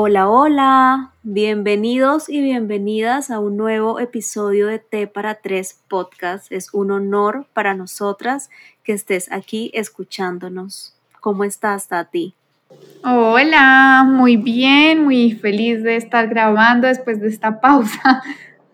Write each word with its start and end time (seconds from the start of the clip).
Hola, 0.00 0.28
hola, 0.28 1.12
bienvenidos 1.24 2.28
y 2.28 2.40
bienvenidas 2.40 3.32
a 3.32 3.40
un 3.40 3.56
nuevo 3.56 3.98
episodio 3.98 4.68
de 4.68 4.78
T 4.78 5.08
para 5.08 5.40
Tres 5.40 5.82
Podcast. 5.88 6.52
Es 6.52 6.72
un 6.72 6.92
honor 6.92 7.48
para 7.52 7.74
nosotras 7.74 8.48
que 8.84 8.92
estés 8.92 9.28
aquí 9.32 9.72
escuchándonos. 9.74 10.96
¿Cómo 11.18 11.42
estás, 11.42 11.88
Tati? 11.88 12.32
Hola, 13.02 14.04
muy 14.06 14.36
bien, 14.36 15.02
muy 15.02 15.32
feliz 15.32 15.82
de 15.82 15.96
estar 15.96 16.28
grabando 16.28 16.86
después 16.86 17.20
de 17.20 17.26
esta 17.26 17.60
pausa 17.60 18.22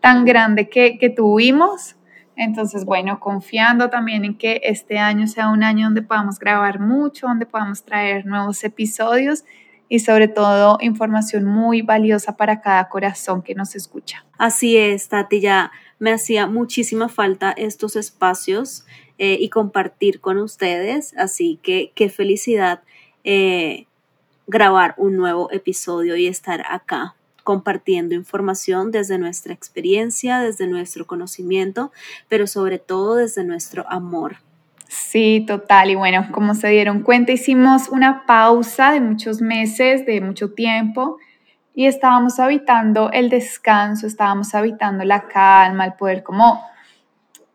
tan 0.01 0.27
grande 0.27 0.69
que, 0.69 0.99
que 0.99 1.09
tuvimos. 1.09 1.97
Entonces, 2.37 2.85
bueno, 2.85 3.19
confiando 3.19 3.89
también 3.89 4.27
en 4.27 4.37
que 4.37 4.61
este 4.63 4.99
año 4.99 5.27
sea 5.27 5.49
un 5.49 5.63
año 5.63 5.87
donde 5.87 6.03
podamos 6.03 6.39
grabar 6.39 6.81
mucho, 6.81 7.29
donde 7.29 7.47
podamos 7.47 7.83
traer 7.83 8.27
nuevos 8.27 8.63
episodios 8.63 9.45
y 9.89 10.01
sobre 10.01 10.29
todo 10.29 10.79
información 10.81 11.45
muy 11.45 11.83
valiosa 11.83 12.37
para 12.37 12.61
cada 12.61 12.89
corazón 12.89 13.43
que 13.43 13.55
nos 13.55 13.75
escucha. 13.75 14.25
Así 14.39 14.77
es, 14.77 15.09
Tati, 15.09 15.41
ya 15.41 15.73
me 15.99 16.13
hacía 16.13 16.47
muchísima 16.47 17.09
falta 17.09 17.53
estos 17.53 17.97
espacios 17.97 18.85
eh, 19.19 19.37
y 19.41 19.49
compartir 19.49 20.21
con 20.21 20.39
ustedes, 20.39 21.15
así 21.17 21.59
que 21.63 21.93
qué 21.95 22.09
felicidad 22.09 22.83
eh, 23.23 23.87
grabar 24.47 24.95
un 24.99 25.17
nuevo 25.17 25.51
episodio 25.53 26.17
y 26.17 26.27
estar 26.27 26.65
acá 26.69 27.15
compartiendo 27.45 28.15
información 28.15 28.91
desde 28.91 29.19
nuestra 29.19 29.53
experiencia, 29.53 30.41
desde 30.41 30.67
nuestro 30.67 31.07
conocimiento, 31.07 31.93
pero 32.29 32.47
sobre 32.47 32.79
todo 32.79 33.17
desde 33.17 33.45
nuestro 33.45 33.85
amor. 33.89 34.39
Sí, 34.95 35.45
total. 35.45 35.91
Y 35.91 35.97
bueno, 35.97 36.29
como 36.31 36.55
se 36.55 36.69
dieron 36.69 37.03
cuenta, 37.03 37.33
hicimos 37.33 37.89
una 37.89 38.25
pausa 38.27 38.93
de 38.93 39.01
muchos 39.01 39.41
meses, 39.41 40.07
de 40.07 40.21
mucho 40.21 40.55
tiempo, 40.55 41.19
y 41.75 41.87
estábamos 41.87 42.39
habitando 42.39 43.11
el 43.11 43.29
descanso, 43.29 44.07
estábamos 44.07 44.55
habitando 44.55 45.03
la 45.05 45.27
calma, 45.27 45.85
el 45.85 45.95
poder 45.95 46.23
como 46.23 46.63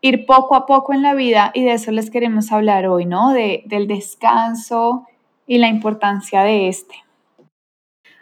ir 0.01 0.25
poco 0.25 0.53
a 0.55 0.65
poco 0.65 0.93
en 0.93 1.01
la 1.01 1.13
vida, 1.13 1.51
y 1.53 1.63
de 1.63 1.73
eso 1.73 1.91
les 1.91 2.11
queremos 2.11 2.51
hablar 2.51 2.87
hoy, 2.87 3.05
¿no? 3.05 3.31
De, 3.31 3.63
del 3.67 3.87
descanso 3.87 5.07
y 5.47 5.59
la 5.59 5.69
importancia 5.69 6.41
de 6.43 6.67
este. 6.67 6.95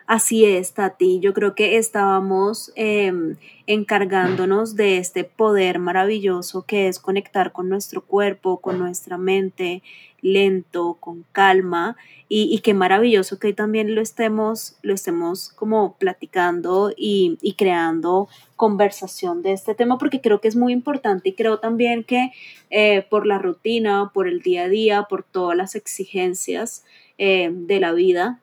Así 0.08 0.46
es, 0.46 0.74
Tati. 0.74 1.20
Yo 1.20 1.34
creo 1.34 1.54
que 1.54 1.78
estábamos 1.78 2.72
em, 2.76 3.36
encargándonos 3.66 4.78
de 4.78 5.00
este 5.00 5.26
poder 5.26 5.80
maravilloso 5.80 6.64
que 6.66 6.88
es 6.88 7.00
conectar 7.00 7.52
con 7.52 7.68
nuestro 7.68 8.02
cuerpo, 8.02 8.62
con 8.62 8.80
nuestra 8.80 9.18
mente, 9.18 9.84
lento, 10.22 10.96
con 11.02 11.26
calma. 11.34 11.98
Y, 12.30 12.60
qué 12.60 12.74
maravilloso 12.74 13.38
que 13.38 13.48
hoy 13.48 13.54
también 13.54 13.96
lo 13.96 14.02
estemos, 14.02 14.78
lo 14.82 14.94
estemos 14.94 15.50
como 15.50 15.98
platicando 15.98 16.94
y, 16.96 17.38
creando 17.58 18.30
conversación 18.56 19.42
de 19.42 19.52
este 19.52 19.76
tema, 19.76 19.98
porque 19.98 20.22
creo 20.22 20.40
que 20.40 20.48
es 20.48 20.56
muy 20.56 20.72
importante 20.72 21.30
y 21.30 21.34
creo 21.34 21.60
también 21.60 22.06
que 22.06 22.32
eh, 22.70 23.06
por 23.10 23.26
la 23.26 23.40
rutina, 23.40 24.12
por 24.14 24.30
el 24.30 24.42
día 24.42 24.64
a 24.64 24.70
día, 24.70 25.06
por 25.10 25.24
todas 25.24 25.58
las 25.58 25.76
exigencias 25.76 26.86
eh, 27.18 27.50
de 27.52 27.80
la 27.82 27.92
vida, 27.92 28.40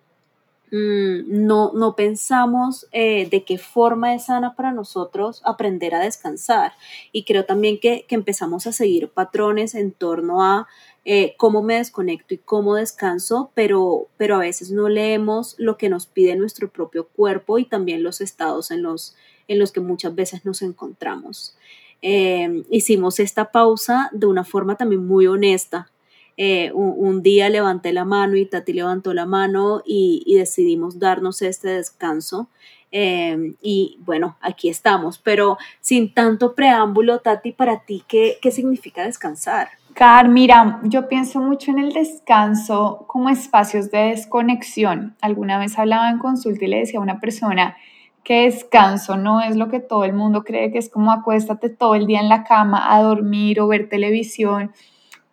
Mm, 0.74 1.46
no, 1.46 1.70
no 1.72 1.94
pensamos 1.94 2.88
eh, 2.90 3.28
de 3.30 3.44
qué 3.44 3.58
forma 3.58 4.12
es 4.12 4.24
sana 4.24 4.56
para 4.56 4.72
nosotros 4.72 5.40
aprender 5.44 5.94
a 5.94 6.00
descansar. 6.00 6.72
Y 7.12 7.22
creo 7.22 7.44
también 7.44 7.78
que, 7.78 8.06
empezamos 8.08 8.66
a 8.66 8.72
seguir 8.72 9.08
patrones 9.08 9.76
en 9.76 9.92
torno 9.92 10.42
a 10.42 10.66
eh, 11.04 11.36
cómo 11.36 11.62
me 11.62 11.76
desconecto 11.76 12.34
y 12.34 12.38
cómo 12.38 12.74
descanso, 12.74 13.52
pero, 13.54 14.08
pero 14.16 14.34
a 14.34 14.40
veces 14.40 14.72
no 14.72 14.88
leemos 14.88 15.54
lo 15.58 15.76
que 15.76 15.88
nos 15.88 16.06
pide 16.06 16.34
nuestro 16.34 16.68
propio 16.68 17.06
cuerpo 17.06 17.60
y 17.60 17.66
también 17.66 18.02
los 18.02 18.20
estados 18.20 18.72
en 18.72 18.82
los, 18.82 19.14
en 19.46 19.60
los 19.60 19.70
que 19.70 19.78
muchas 19.78 20.12
veces 20.16 20.44
nos 20.44 20.60
encontramos. 20.60 21.56
Eh, 22.02 22.64
hicimos 22.68 23.20
esta 23.20 23.52
pausa 23.52 24.10
de 24.12 24.26
una 24.26 24.42
forma 24.42 24.76
también 24.76 25.06
muy 25.06 25.28
honesta, 25.28 25.88
eh, 26.36 26.72
un, 26.72 27.22
día 27.22 27.48
levanté 27.48 27.92
la 27.92 28.04
mano 28.04 28.36
y 28.36 28.46
Tati 28.46 28.72
levantó 28.72 29.14
la 29.14 29.26
mano 29.26 29.82
y, 29.84 30.34
decidimos 30.36 30.98
darnos 30.98 31.42
este 31.42 31.68
descanso. 31.68 32.48
Em, 32.90 33.54
y 33.60 33.98
bueno, 34.04 34.36
aquí 34.40 34.68
estamos, 34.68 35.18
pero 35.18 35.58
sin 35.80 36.14
tanto 36.14 36.54
preámbulo, 36.54 37.20
Tati, 37.20 37.52
para 37.52 37.80
ti, 37.80 38.04
¿qué, 38.06 38.38
qué 38.40 38.50
significa 38.50 39.04
descansar? 39.04 39.68
Car, 39.94 40.28
mira, 40.28 40.80
yo 40.84 41.08
pienso 41.08 41.40
mucho 41.40 41.70
en 41.70 41.78
el 41.78 41.92
descanso 41.92 43.04
como 43.06 43.28
espacios 43.28 43.90
de 43.90 43.98
desconexión. 44.08 45.16
Alguna 45.20 45.58
vez 45.58 45.78
hablaba 45.78 46.10
en 46.10 46.18
consulta 46.18 46.64
y 46.64 46.68
le 46.68 46.78
decía 46.78 46.98
a 46.98 47.02
una 47.02 47.20
persona 47.20 47.76
que 48.24 48.44
descanso 48.44 49.16
no 49.16 49.40
es 49.42 49.54
lo 49.54 49.68
que 49.68 49.80
todo 49.80 50.04
el 50.04 50.14
mundo 50.14 50.42
cree 50.44 50.72
que 50.72 50.78
es 50.78 50.88
como 50.88 51.12
acuéstate 51.12 51.68
todo 51.68 51.94
el 51.94 52.06
día 52.06 52.20
en 52.20 52.30
la 52.30 52.42
cama 52.42 52.92
a 52.92 53.02
dormir 53.02 53.60
o 53.60 53.68
ver 53.68 53.88
televisión 53.88 54.72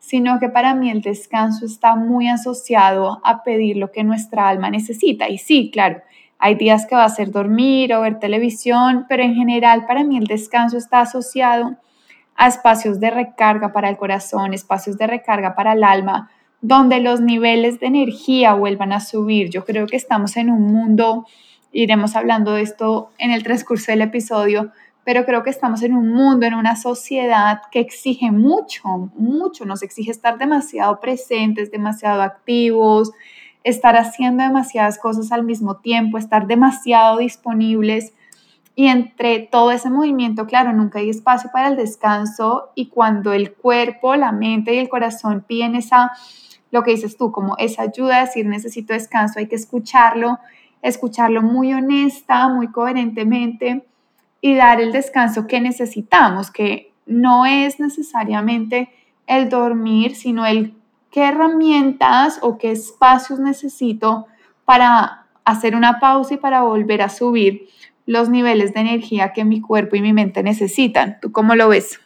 sino 0.02 0.40
que 0.40 0.50
para 0.50 0.74
mí 0.74 0.90
el 0.90 1.02
descanso 1.02 1.64
está 1.64 1.96
muy 1.96 2.28
asociado 2.28 3.22
a 3.24 3.44
pedir 3.44 3.78
lo 3.78 3.92
que 3.92 4.04
nuestra 4.04 4.50
alma 4.50 4.72
necesita. 4.72 5.30
Y 5.30 5.38
sí, 5.38 5.70
claro, 5.72 6.02
hay 6.40 6.56
días 6.56 6.88
que 6.88 6.96
va 6.96 7.06
a 7.06 7.10
ser 7.10 7.30
dormir 7.30 7.94
o 7.94 8.02
ver 8.02 8.18
televisión, 8.18 9.06
pero 9.08 9.22
en 9.22 9.36
general 9.36 9.86
para 9.86 10.04
mí 10.04 10.18
el 10.18 10.26
descanso 10.26 10.78
está 10.78 11.02
asociado 11.02 11.78
a 12.36 12.48
espacios 12.48 13.00
de 13.00 13.12
recarga 13.12 13.72
para 13.72 13.90
el 13.90 13.98
corazón, 13.98 14.56
espacios 14.56 14.98
de 14.98 15.06
recarga 15.06 15.54
para 15.54 15.74
el 15.74 15.84
alma, 15.84 16.32
donde 16.62 17.00
los 17.00 17.22
niveles 17.22 17.80
de 17.80 17.86
energía 17.86 18.56
vuelvan 18.56 18.94
a 18.94 19.02
subir. 19.02 19.52
Yo 19.52 19.66
creo 19.66 19.86
que 19.86 19.98
estamos 19.98 20.36
en 20.36 20.50
un 20.50 20.74
mundo, 20.74 21.28
iremos 21.72 22.16
hablando 22.16 22.54
de 22.54 22.64
esto 22.64 23.12
en 23.20 23.30
el 23.30 23.44
transcurso 23.44 23.92
del 23.92 24.02
episodio, 24.02 24.72
pero 25.04 25.26
creo 25.26 25.44
que 25.44 25.50
estamos 25.50 25.82
en 25.82 25.94
un 25.94 26.14
mundo, 26.14 26.46
en 26.46 26.54
una 26.54 26.76
sociedad 26.76 27.62
que 27.72 27.80
exige 27.80 28.32
mucho, 28.32 29.12
mucho, 29.16 29.66
nos 29.66 29.82
exige 29.82 30.12
estar 30.12 30.38
demasiado 30.38 31.00
presentes, 31.00 31.72
demasiado 31.72 32.22
activos, 32.22 33.12
estar 33.64 33.96
haciendo 33.96 34.44
demasiadas 34.44 35.00
cosas 35.00 35.32
al 35.32 35.44
mismo 35.44 35.78
tiempo, 35.78 36.18
estar 36.18 36.46
demasiado 36.46 37.18
disponibles. 37.18 38.14
Y 38.76 38.88
entre 38.88 39.40
todo 39.40 39.72
ese 39.72 39.90
movimiento, 39.90 40.46
claro, 40.46 40.72
nunca 40.72 41.00
hay 41.00 41.10
espacio 41.10 41.50
para 41.52 41.68
el 41.68 41.78
descanso. 41.78 42.70
Y 42.76 42.88
cuando 42.88 43.34
el 43.34 43.54
cuerpo, 43.54 44.16
la 44.16 44.32
mente 44.32 44.76
y 44.76 44.78
el 44.78 44.88
corazón 44.90 45.44
piden 45.48 45.76
esa, 45.76 46.12
lo 46.70 46.84
que 46.84 46.92
dices 46.92 47.18
tú, 47.18 47.32
como 47.32 47.56
esa 47.58 47.82
ayuda 47.84 48.22
decir 48.22 48.46
necesito 48.46 48.94
descanso, 48.94 49.40
hay 49.40 49.48
que 49.48 49.56
escucharlo, 49.56 50.38
escucharlo 50.84 51.42
muy 51.42 51.74
honesta, 51.74 52.48
muy 52.50 52.68
coherentemente 52.68 53.84
y 54.42 54.56
dar 54.56 54.82
el 54.82 54.92
descanso 54.92 55.48
que 55.48 55.62
necesitamos, 55.62 56.52
que 56.52 56.92
no 57.06 57.46
es 57.46 57.80
necesariamente 57.80 58.90
el 59.28 59.50
dormir, 59.50 60.16
sino 60.16 60.46
el 60.46 60.74
qué 61.12 61.26
herramientas 61.26 62.40
o 62.42 62.58
qué 62.58 62.72
espacios 62.72 63.40
necesito 63.40 64.28
para 64.66 65.28
hacer 65.46 65.76
una 65.76 66.00
pausa 66.00 66.34
y 66.34 66.38
para 66.38 66.62
volver 66.64 67.02
a 67.02 67.10
subir 67.10 67.70
los 68.06 68.30
niveles 68.30 68.74
de 68.74 68.82
energía 68.82 69.34
que 69.34 69.46
mi 69.46 69.62
cuerpo 69.62 69.96
y 69.96 70.02
mi 70.02 70.14
mente 70.14 70.44
necesitan. 70.44 71.20
¿Tú 71.22 71.32
cómo 71.32 71.56
lo 71.56 71.70
ves? 71.70 72.00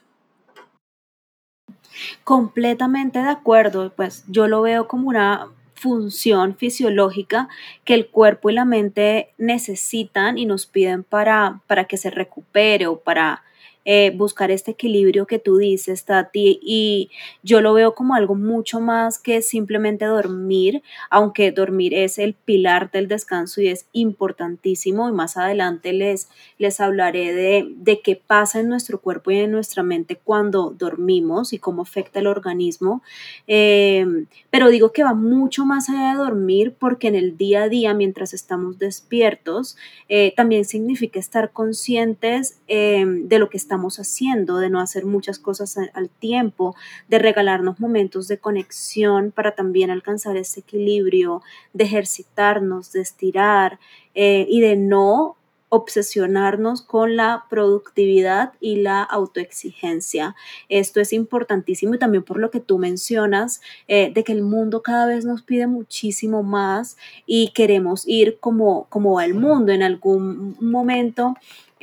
Completamente 2.23 3.19
de 3.19 3.29
acuerdo, 3.29 3.93
pues 3.95 4.25
yo 4.27 4.47
lo 4.47 4.61
veo 4.61 4.87
como 4.87 5.07
una 5.07 5.47
función 5.85 6.57
fisiológica 6.57 7.47
que 7.83 7.93
el 7.93 8.07
cuerpo 8.07 8.49
y 8.49 8.53
la 8.53 8.65
mente 8.65 9.35
necesitan 9.37 10.39
y 10.39 10.47
nos 10.47 10.65
piden 10.65 11.03
para, 11.03 11.61
para 11.67 11.83
que 11.83 11.97
se 11.97 12.09
recupere 12.09 12.87
o 12.87 12.97
para 12.97 13.43
eh, 13.85 14.11
buscar 14.15 14.49
este 14.49 14.71
equilibrio 14.71 15.27
que 15.27 15.37
tú 15.37 15.57
dices, 15.57 16.05
Tati, 16.05 16.59
y 16.61 17.11
yo 17.43 17.61
lo 17.61 17.73
veo 17.73 17.93
como 17.93 18.15
algo 18.15 18.33
mucho 18.33 18.79
más 18.79 19.19
que 19.19 19.43
simplemente 19.43 20.05
dormir, 20.05 20.81
aunque 21.11 21.51
dormir 21.51 21.93
es 21.93 22.17
el 22.17 22.33
pilar 22.33 22.89
del 22.89 23.07
descanso 23.07 23.61
y 23.61 23.67
es 23.67 23.85
importantísimo 23.93 25.07
y 25.07 25.11
más 25.11 25.37
adelante 25.37 25.93
les, 25.93 26.29
les 26.57 26.79
hablaré 26.79 27.31
de, 27.33 27.67
de 27.75 28.01
qué 28.01 28.15
pasa 28.15 28.59
en 28.59 28.69
nuestro 28.69 28.99
cuerpo 28.99 29.29
y 29.29 29.37
en 29.37 29.51
nuestra 29.51 29.83
mente 29.83 30.15
cuando 30.15 30.71
dormimos 30.71 31.53
y 31.53 31.59
cómo 31.59 31.83
afecta 31.83 32.19
el 32.19 32.27
organismo, 32.27 33.03
em, 33.45 34.25
pero 34.49 34.69
digo 34.69 34.91
que 34.91 35.03
va 35.03 35.13
mucho 35.13 35.63
más 35.65 35.89
allá 35.89 36.13
de 36.13 36.17
dormir 36.17 36.73
porque 36.79 37.07
en 37.07 37.15
el 37.15 37.37
día 37.37 37.63
a 37.63 37.69
día, 37.69 37.93
mientras 37.93 38.33
estamos 38.33 38.79
despiertos, 38.79 39.77
eh, 40.09 40.33
también 40.35 40.65
significa 40.65 41.19
estar 41.19 41.51
conscientes 41.51 42.59
em, 42.67 43.27
de 43.27 43.37
lo 43.39 43.49
que 43.49 43.57
estamos 43.57 43.74
haciendo, 43.99 44.57
de 44.57 44.69
no 44.69 44.79
hacer 44.79 45.05
muchas 45.05 45.39
cosas 45.39 45.77
al 45.93 46.09
tiempo, 46.09 46.75
de 47.07 47.19
regalarnos 47.19 47.79
momentos 47.79 48.27
de 48.27 48.37
conexión 48.37 49.31
para 49.31 49.55
también 49.55 49.91
alcanzar 49.91 50.37
ese 50.37 50.61
equilibrio, 50.61 51.41
de 51.73 51.83
ejercitarnos, 51.83 52.91
de 52.91 53.01
estirar 53.01 53.79
eh, 54.13 54.45
y 54.49 54.61
de 54.61 54.75
no 54.75 55.37
obsesionarnos 55.69 56.81
con 56.81 57.15
la 57.15 57.45
productividad 57.49 58.53
y 58.59 58.77
la 58.77 59.03
autoexigencia. 59.03 60.35
Esto 60.69 61.01
es 61.01 61.11
importantísimo 61.11 61.95
y 61.95 61.99
también 61.99 62.23
por 62.23 62.39
lo 62.39 62.51
que 62.51 62.59
tú 62.59 62.77
mencionas, 62.77 63.61
eh, 63.87 64.11
de 64.13 64.23
que 64.23 64.31
el 64.31 64.41
mundo 64.41 64.81
cada 64.81 65.05
vez 65.05 65.25
nos 65.25 65.41
pide 65.41 65.67
muchísimo 65.67 66.43
más 66.43 66.97
y 67.25 67.49
queremos 67.49 68.07
ir 68.07 68.37
como, 68.39 68.85
como 68.89 69.13
va 69.15 69.25
el 69.25 69.33
mundo 69.33 69.71
en 69.71 69.83
algún 69.83 70.55
momento 70.59 71.35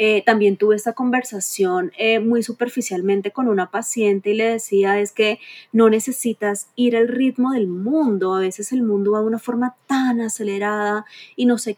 eh, 0.04 0.24
también 0.26 0.56
tuve 0.56 0.74
esta 0.74 0.94
conversación 0.94 1.92
eh, 1.96 2.18
muy 2.18 2.42
superficialmente 2.42 3.30
con 3.30 3.46
una 3.46 3.70
paciente 3.70 4.30
y 4.30 4.34
le 4.34 4.46
decía 4.46 4.98
es 4.98 5.12
que 5.12 5.38
no 5.70 5.88
necesitas 5.88 6.66
ir 6.74 6.96
al 6.96 7.06
ritmo 7.06 7.52
del 7.52 7.68
mundo, 7.68 8.34
a 8.34 8.40
veces 8.40 8.72
el 8.72 8.82
mundo 8.82 9.12
va 9.12 9.20
de 9.20 9.26
una 9.26 9.38
forma 9.38 9.76
tan 9.86 10.20
acelerada 10.20 11.06
y 11.36 11.46
nos 11.46 11.68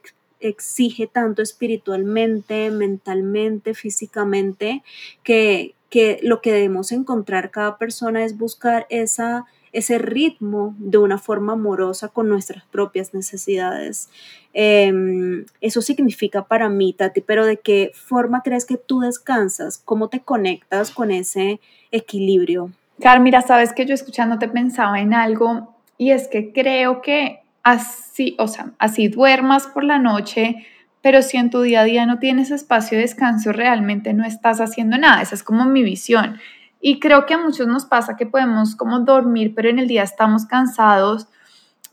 exige 0.40 1.06
tanto 1.06 1.42
espiritualmente, 1.42 2.70
mentalmente, 2.70 3.74
físicamente, 3.74 4.82
que, 5.22 5.74
que 5.90 6.18
lo 6.22 6.40
que 6.40 6.54
debemos 6.54 6.92
encontrar 6.92 7.50
cada 7.50 7.76
persona 7.76 8.24
es 8.24 8.38
buscar 8.38 8.86
esa 8.88 9.44
ese 9.74 9.98
ritmo 9.98 10.74
de 10.78 10.98
una 10.98 11.18
forma 11.18 11.54
amorosa 11.54 12.08
con 12.08 12.28
nuestras 12.28 12.64
propias 12.64 13.12
necesidades. 13.12 14.08
Em, 14.52 15.44
eso 15.60 15.82
significa 15.82 16.44
para 16.44 16.68
mí, 16.68 16.92
Tati, 16.92 17.20
pero 17.20 17.44
¿de 17.44 17.58
qué 17.58 17.90
forma 17.92 18.42
crees 18.42 18.64
que 18.64 18.76
tú 18.78 19.00
descansas? 19.00 19.78
¿Cómo 19.78 20.08
te 20.08 20.20
conectas 20.20 20.92
con 20.92 21.10
ese 21.10 21.60
equilibrio? 21.90 22.70
Car, 23.00 23.18
mira, 23.18 23.42
sabes 23.42 23.72
que 23.72 23.84
yo 23.84 23.94
escuchándote 23.94 24.48
pensaba 24.48 25.00
en 25.00 25.12
algo 25.12 25.74
y 25.98 26.12
es 26.12 26.28
que 26.28 26.52
creo 26.52 27.02
que 27.02 27.40
así, 27.64 28.36
o 28.38 28.46
sea, 28.46 28.70
así 28.78 29.08
duermas 29.08 29.66
por 29.66 29.82
la 29.82 29.98
noche, 29.98 30.64
pero 31.02 31.20
si 31.20 31.36
en 31.36 31.50
tu 31.50 31.62
día 31.62 31.80
a 31.80 31.84
día 31.84 32.06
no 32.06 32.20
tienes 32.20 32.52
espacio 32.52 32.96
de 32.96 33.02
descanso, 33.02 33.52
realmente 33.52 34.14
no 34.14 34.24
estás 34.24 34.60
haciendo 34.60 34.96
nada. 34.96 35.20
Esa 35.20 35.34
es 35.34 35.42
como 35.42 35.64
mi 35.64 35.82
visión. 35.82 36.38
Y 36.86 37.00
creo 37.00 37.24
que 37.24 37.32
a 37.32 37.38
muchos 37.38 37.66
nos 37.66 37.86
pasa 37.86 38.14
que 38.14 38.26
podemos 38.26 38.76
como 38.76 39.00
dormir, 39.00 39.54
pero 39.56 39.70
en 39.70 39.78
el 39.78 39.88
día 39.88 40.02
estamos 40.02 40.44
cansados 40.44 41.28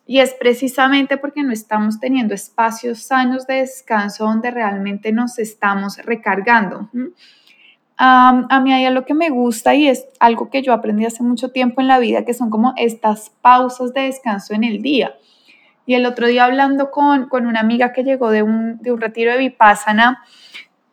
y 0.05 0.19
es 0.19 0.33
precisamente 0.33 1.15
porque 1.15 1.43
no 1.43 1.53
estamos 1.53 2.01
teniendo 2.01 2.33
espacios 2.33 3.01
sanos 3.01 3.47
de 3.47 3.61
descanso 3.61 4.25
donde 4.25 4.51
realmente 4.51 5.13
nos 5.13 5.39
estamos 5.39 5.95
recargando. 5.99 6.89
a 7.97 8.61
mí 8.61 8.73
hay 8.73 8.83
algo 8.83 9.05
que 9.05 9.13
me 9.13 9.29
gusta 9.29 9.73
y 9.75 9.87
es 9.87 10.07
algo 10.19 10.49
que 10.49 10.61
yo 10.61 10.73
aprendí 10.73 11.05
hace 11.05 11.23
mucho 11.23 11.51
tiempo 11.51 11.79
en 11.79 11.87
la 11.87 11.97
vida, 11.97 12.25
que 12.25 12.33
son 12.33 12.49
como 12.49 12.73
estas 12.75 13.29
pausas 13.41 13.93
de 13.93 14.01
descanso 14.01 14.53
en 14.53 14.65
el 14.65 14.81
día. 14.81 15.15
Y 15.85 15.93
el 15.93 16.05
otro 16.05 16.27
día 16.27 16.43
hablando 16.43 16.91
con, 16.91 17.29
con 17.29 17.45
una 17.45 17.61
amiga 17.61 17.93
que 17.93 18.03
llegó 18.03 18.29
de 18.29 18.43
un, 18.43 18.77
de 18.79 18.91
un 18.91 18.99
retiro 18.99 19.31
de 19.31 19.37
Vipassana, 19.37 20.21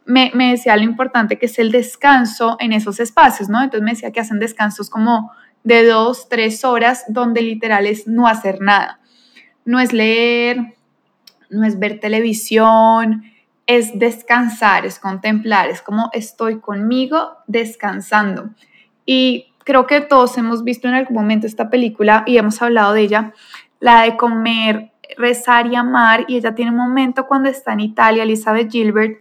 me, 0.08 0.30
decía 0.32 0.74
lo 0.76 0.84
importante 0.84 1.38
que 1.38 1.46
es 1.46 1.58
el 1.58 1.70
descanso 1.70 2.56
en 2.60 2.72
esos 2.72 2.98
espacios, 2.98 3.50
¿no? 3.50 3.62
Entonces 3.62 3.84
me 3.84 3.90
decía 3.90 4.10
que 4.10 4.20
hacen 4.20 4.38
descansos 4.38 4.88
como 4.88 5.30
de 5.64 5.84
dos, 5.84 6.30
tres 6.30 6.64
horas, 6.64 7.04
donde 7.08 7.42
literal 7.42 7.86
es 7.86 8.08
no 8.08 8.26
hacer 8.26 8.62
nada. 8.62 9.00
No 9.66 9.78
es 9.78 9.92
leer, 9.92 10.76
no 11.50 11.66
es 11.66 11.78
ver 11.78 12.00
televisión, 12.00 13.24
es 13.66 13.98
descansar, 13.98 14.86
es 14.86 14.98
contemplar, 14.98 15.68
es 15.68 15.82
como 15.82 16.08
estoy 16.14 16.58
conmigo 16.58 17.36
descansando. 17.46 18.48
Y 19.04 19.52
creo 19.64 19.86
que 19.86 20.00
todos 20.00 20.38
hemos 20.38 20.64
visto 20.64 20.88
en 20.88 20.94
algún 20.94 21.16
momento 21.16 21.46
esta 21.46 21.68
película 21.68 22.24
y 22.26 22.38
hemos 22.38 22.62
hablado 22.62 22.94
de 22.94 23.02
ella, 23.02 23.34
la 23.78 24.04
de 24.04 24.16
comer, 24.16 24.90
rezar 25.18 25.66
y 25.66 25.76
amar. 25.76 26.24
Y 26.28 26.38
ella 26.38 26.54
tiene 26.54 26.70
un 26.70 26.78
momento 26.78 27.26
cuando 27.26 27.50
está 27.50 27.74
en 27.74 27.80
Italia, 27.80 28.22
Elizabeth 28.22 28.70
Gilbert, 28.70 29.18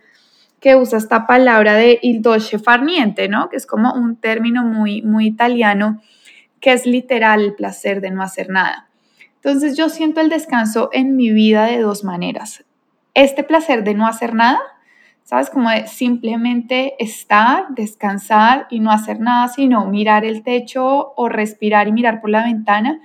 que 0.59 0.75
usa 0.75 0.98
esta 0.98 1.27
palabra 1.27 1.75
de 1.75 2.00
il 2.01 2.21
dolce 2.21 2.59
far 2.59 2.83
niente, 2.83 3.27
¿no? 3.27 3.50
Que 3.50 3.57
es 3.57 3.65
como 3.65 3.94
un 3.94 4.15
término 4.15 4.63
muy, 4.63 5.01
muy 5.01 5.27
italiano, 5.27 6.01
que 6.59 6.74
es 6.74 6.86
literal 6.86 7.42
el 7.42 7.54
placer 7.54 8.01
de 8.01 8.12
no 8.12 8.24
hacer 8.24 8.50
nada. 8.50 8.89
Entonces 9.36 9.77
yo 9.77 9.89
siento 9.89 10.19
el 10.19 10.30
descanso 10.30 10.89
en 10.92 11.15
mi 11.15 11.31
vida 11.31 11.65
de 11.65 11.80
dos 11.80 12.04
maneras. 12.04 12.65
Este 13.13 13.44
placer 13.44 13.83
de 13.83 13.94
no 13.94 14.07
hacer 14.07 14.33
nada, 14.33 14.59
¿sabes? 15.24 15.50
Como 15.50 15.69
de 15.69 15.88
simplemente 15.88 16.95
estar, 17.04 17.68
descansar 17.69 18.68
y 18.69 18.80
no 18.80 18.92
hacer 18.92 19.19
nada, 19.19 19.48
sino 19.48 19.86
mirar 19.86 20.25
el 20.25 20.42
techo 20.44 21.13
o 21.15 21.30
respirar 21.30 21.88
y 21.88 21.92
mirar 21.92 22.19
por 22.19 22.30
la 22.30 22.44
ventana. 22.44 23.00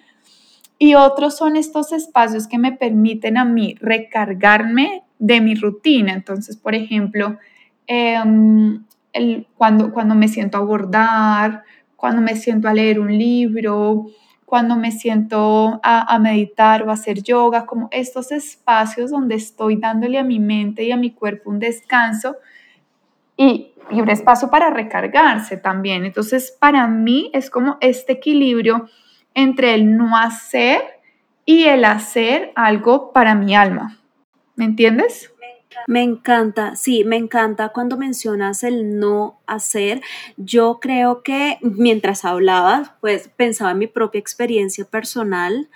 Y 0.78 0.94
otros 0.94 1.37
son 1.37 1.56
estos 1.56 1.93
espacios 1.93 2.49
que 2.49 2.58
me 2.58 2.72
permiten 2.72 3.37
a 3.37 3.44
mí 3.44 3.76
recargarme 3.81 5.04
de 5.22 5.40
mi 5.40 5.54
rutina. 5.54 6.12
Entonces, 6.12 6.56
por 6.56 6.74
ejemplo, 6.74 7.38
em, 7.86 8.84
el, 9.12 9.46
cuando, 9.56 9.92
cuando 9.92 10.16
me 10.16 10.26
siento 10.26 10.58
a 10.58 10.62
bordar, 10.62 11.62
cuando 11.94 12.20
me 12.20 12.34
siento 12.34 12.69
a 12.69 12.74
leer 12.74 12.98
un 12.98 13.16
libro, 13.16 14.06
cuando 14.44 14.74
me 14.74 14.90
siento 14.90 15.80
a, 15.84 16.19
meditar 16.19 16.82
o 16.82 16.90
a 16.90 16.94
hacer 16.94 17.22
yoga, 17.22 17.66
como 17.66 17.88
estos 17.92 18.32
espacios 18.32 19.12
donde 19.12 19.36
estoy 19.36 19.76
dándole 19.76 20.19
a 20.19 20.24
mi 20.24 20.40
mente 20.40 20.82
y 20.82 20.90
a 20.90 20.96
mi 20.96 21.12
cuerpo 21.12 21.50
un 21.50 21.60
descanso 21.60 22.36
y, 23.36 23.75
y 23.92 24.00
un 24.00 24.10
espacio 24.10 24.50
para 24.50 24.70
recargarse 24.70 25.56
también. 25.56 26.04
Entonces, 26.04 26.54
para 26.58 26.88
mí 26.88 27.30
es 27.32 27.48
como 27.48 27.78
este 27.80 28.14
equilibrio 28.14 28.88
entre 29.34 29.75
el 29.75 29.96
no 29.96 30.16
hacer 30.16 30.82
y 31.46 31.64
el 31.64 31.84
hacer 31.84 32.50
algo 32.56 33.12
para 33.12 33.36
mi 33.36 33.54
alma. 33.54 34.01
¿Me 34.62 34.67
entiendes? 34.67 35.32
Me 35.88 36.05
encanta, 36.05 36.76
sí, 36.76 37.03
me 37.03 37.17
encanta 37.17 37.70
cuando 37.70 37.97
mencionas 37.97 38.62
el 38.62 39.00
no 39.00 39.41
hacer. 39.49 40.03
Yo 40.37 40.79
creo 40.81 41.25
que 41.25 41.59
mientras 41.62 42.25
hablabas, 42.25 42.93
pues 43.00 43.29
pensaba 43.35 43.73
en 43.73 43.79
mi 43.79 43.88
propia 43.88 44.20
experiencia 44.20 44.85
personal 44.85 45.69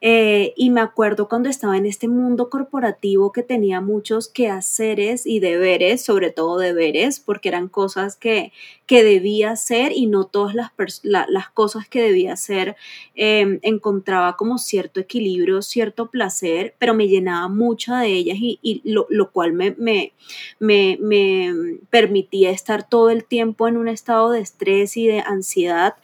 eh, 0.00 0.54
y 0.56 0.70
me 0.70 0.80
acuerdo 0.80 1.28
cuando 1.28 1.48
estaba 1.48 1.76
en 1.76 1.86
este 1.86 2.06
mundo 2.06 2.48
corporativo 2.48 3.32
que 3.32 3.42
tenía 3.42 3.80
muchos 3.80 4.28
quehaceres 4.28 5.26
y 5.26 5.40
deberes, 5.40 6.04
sobre 6.04 6.30
todo 6.30 6.58
deberes, 6.58 7.18
porque 7.18 7.48
eran 7.48 7.66
cosas 7.68 8.14
que, 8.14 8.52
que 8.88 9.04
debía 9.04 9.50
hacer 9.50 9.92
y 9.94 10.06
no 10.06 10.24
todas 10.24 10.54
las, 10.54 10.72
las 11.02 11.48
cosas 11.50 11.86
que 11.86 12.00
debía 12.00 12.32
hacer 12.32 12.74
em, 13.14 13.60
encontraba 13.60 14.34
como 14.34 14.56
cierto 14.56 14.98
equilibrio, 14.98 15.60
cierto 15.60 16.10
placer, 16.10 16.74
pero 16.78 16.94
me 16.94 17.06
llenaba 17.06 17.48
mucho 17.48 17.94
de 17.94 18.06
ellas 18.06 18.38
y, 18.40 18.80
lo, 18.84 19.06
lo, 19.10 19.30
cual 19.30 19.52
me, 19.52 19.72
me, 19.72 20.14
me, 20.58 20.96
me 21.02 21.78
permitía 21.90 22.50
estar 22.50 22.88
todo 22.88 23.10
el 23.10 23.24
tiempo 23.24 23.68
en 23.68 23.76
un 23.76 23.88
estado 23.88 24.30
de 24.30 24.40
estrés 24.40 24.96
y 24.96 25.06
de 25.06 25.20
ansiedad. 25.20 25.96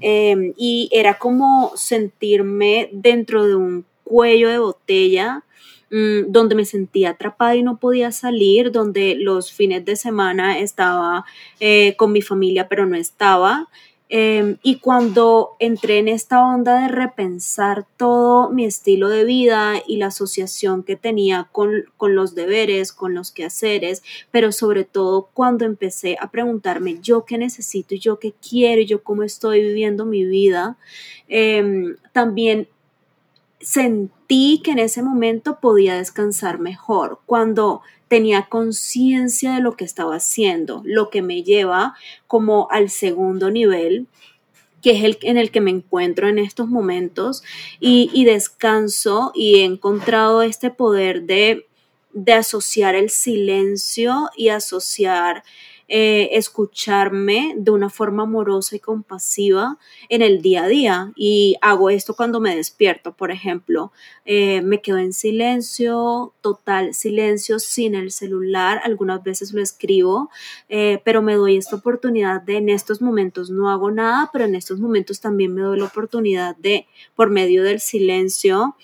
Em, 0.00 0.54
y 0.56 0.88
era 0.92 1.18
como 1.18 1.72
sentirme 1.76 2.88
dentro 2.90 3.46
de 3.46 3.54
un 3.54 3.84
cuello 4.02 4.48
de 4.48 4.58
botella 4.58 5.44
donde 5.90 6.54
me 6.54 6.64
sentía 6.64 7.10
atrapada 7.10 7.56
y 7.56 7.64
no 7.64 7.78
podía 7.78 8.12
salir, 8.12 8.70
donde 8.70 9.16
los 9.16 9.50
fines 9.50 9.84
de 9.84 9.96
semana 9.96 10.60
estaba 10.60 11.24
eh, 11.58 11.96
con 11.96 12.12
mi 12.12 12.22
familia 12.22 12.68
pero 12.68 12.86
no 12.86 12.96
estaba. 12.96 13.68
Em, 14.12 14.56
y 14.64 14.80
cuando 14.80 15.54
entré 15.60 15.98
en 15.98 16.08
esta 16.08 16.44
onda 16.44 16.80
de 16.82 16.88
repensar 16.88 17.86
todo 17.96 18.50
mi 18.50 18.64
estilo 18.64 19.08
de 19.08 19.24
vida 19.24 19.74
y 19.86 19.98
la 19.98 20.06
asociación 20.06 20.82
que 20.82 20.96
tenía 20.96 21.48
con, 21.52 21.84
los 22.00 22.34
deberes, 22.34 22.92
con 22.92 23.14
los 23.14 23.30
quehaceres, 23.30 24.02
pero 24.32 24.50
sobre 24.50 24.82
todo 24.82 25.30
cuando 25.32 25.64
empecé 25.64 26.16
a 26.20 26.28
preguntarme 26.28 26.98
yo 27.00 27.24
qué 27.24 27.38
necesito 27.38 27.94
yo 27.94 28.18
qué 28.18 28.32
quiero 28.32 28.82
yo 28.82 29.04
cómo 29.04 29.22
estoy 29.22 29.60
viviendo 29.60 30.04
mi 30.04 30.24
vida, 30.24 30.76
em, 31.28 31.94
también 32.12 32.66
sentí 33.60 34.60
que 34.64 34.72
en 34.72 34.78
ese 34.78 35.02
momento 35.02 35.58
podía 35.60 35.96
descansar 35.96 36.58
mejor. 36.58 37.20
Cuando 37.26 37.82
tenía 38.08 38.48
conciencia 38.48 39.54
de 39.54 39.60
lo 39.60 39.76
que 39.76 39.84
estaba 39.84 40.16
haciendo, 40.16 40.82
lo 40.84 41.10
que 41.10 41.22
me 41.22 41.42
lleva 41.42 41.94
como 42.26 42.68
al 42.70 42.90
segundo 42.90 43.50
nivel, 43.50 44.08
que 44.82 44.92
es 44.92 45.04
el 45.04 45.18
en 45.22 45.36
el 45.36 45.50
que 45.50 45.60
me 45.60 45.70
encuentro 45.70 46.26
en 46.28 46.38
estos 46.38 46.68
momentos, 46.68 47.42
y, 47.78 48.24
descanso 48.24 49.30
y 49.34 49.60
he 49.60 49.64
encontrado 49.64 50.42
este 50.42 50.70
poder 50.70 51.22
de, 51.22 51.66
de 52.12 52.32
asociar 52.32 52.94
el 52.94 53.10
silencio 53.10 54.30
y 54.36 54.48
asociar 54.48 55.44
eh, 55.92 56.36
escucharme 56.38 57.52
de 57.56 57.72
una 57.72 57.90
forma 57.90 58.22
amorosa 58.22 58.76
y 58.76 58.78
compasiva 58.78 59.76
en 60.08 60.22
el 60.22 60.40
día 60.40 60.62
a 60.62 60.68
día. 60.68 61.12
Y 61.16 61.56
hago 61.62 61.90
esto 61.90 62.14
cuando 62.14 62.38
me 62.38 62.54
despierto, 62.54 63.12
por 63.12 63.32
ejemplo, 63.32 63.90
eh, 64.24 64.62
me 64.62 64.80
quedo 64.82 64.98
en 64.98 65.12
silencio, 65.12 66.32
total 66.42 66.94
silencio, 66.94 67.58
sin 67.58 67.96
el 67.96 68.12
celular. 68.12 68.80
Algunas 68.84 69.24
veces 69.24 69.52
lo 69.52 69.60
escribo, 69.60 70.30
eh, 70.68 71.02
pero 71.04 71.22
me 71.22 71.34
doy 71.34 71.56
esta 71.56 71.74
oportunidad 71.74 72.40
de 72.40 72.58
en 72.58 72.68
estos 72.68 73.02
momentos 73.02 73.50
no 73.50 73.68
hago 73.68 73.90
nada, 73.90 74.30
pero 74.32 74.44
en 74.44 74.54
estos 74.54 74.78
momentos 74.78 75.20
también 75.20 75.52
me 75.52 75.62
doy 75.62 75.76
la 75.76 75.86
oportunidad 75.86 76.54
de, 76.54 76.86
por 77.16 77.30
medio 77.30 77.64
del 77.64 77.80
silencio, 77.80 78.76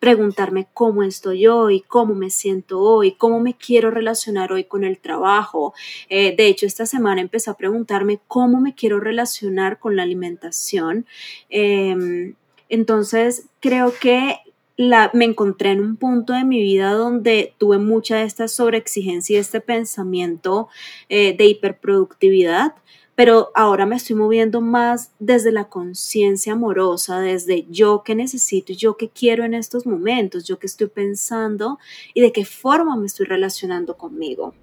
preguntarme 0.00 0.68
cómo 0.74 1.02
estoy 1.02 1.46
hoy, 1.46 1.80
cómo 1.80 2.14
me 2.14 2.30
siento 2.30 2.80
hoy, 2.80 3.12
cómo 3.12 3.40
me 3.40 3.54
quiero 3.54 3.90
relacionar 3.90 4.52
hoy 4.52 4.64
con 4.64 4.84
el 4.84 4.98
trabajo. 4.98 5.74
Eh, 6.08 6.34
de 6.36 6.46
hecho, 6.46 6.66
esta 6.66 6.86
semana 6.86 7.20
empecé 7.20 7.50
a 7.50 7.54
preguntarme 7.54 8.20
cómo 8.28 8.60
me 8.60 8.74
quiero 8.74 9.00
relacionar 9.00 9.78
con 9.78 9.96
la 9.96 10.02
alimentación. 10.02 11.06
Em, 11.48 12.34
entonces, 12.68 13.46
creo 13.60 13.92
que 13.98 14.36
la, 14.76 15.10
me 15.14 15.24
encontré 15.24 15.72
en 15.72 15.80
un 15.80 15.96
punto 15.96 16.34
de 16.34 16.44
mi 16.44 16.60
vida 16.60 16.92
donde 16.92 17.54
tuve 17.58 17.78
mucha 17.78 18.18
de 18.18 18.24
esta 18.24 18.46
sobreexigencia 18.46 19.36
y 19.36 19.40
este 19.40 19.60
pensamiento 19.60 20.68
eh, 21.08 21.36
de 21.36 21.46
hiperproductividad 21.46 22.74
pero 23.18 23.50
ahora 23.56 23.84
me 23.84 23.96
estoy 23.96 24.14
moviendo 24.14 24.60
más 24.60 25.10
desde 25.18 25.50
la 25.50 25.64
conciencia 25.64 26.52
amorosa, 26.52 27.18
desde 27.18 27.66
yo 27.68 28.04
que 28.04 28.14
necesito 28.14 28.72
yo 28.72 28.96
que 28.96 29.08
quiero 29.08 29.42
en 29.42 29.54
estos 29.54 29.86
momentos, 29.86 30.46
yo 30.46 30.60
que 30.60 30.68
estoy 30.68 30.86
pensando 30.86 31.80
y 32.14 32.20
de 32.20 32.30
qué 32.30 32.44
forma 32.44 32.94
me 32.94 33.06
estoy 33.06 33.26
relacionando 33.26 33.96
conmigo. 33.96 34.54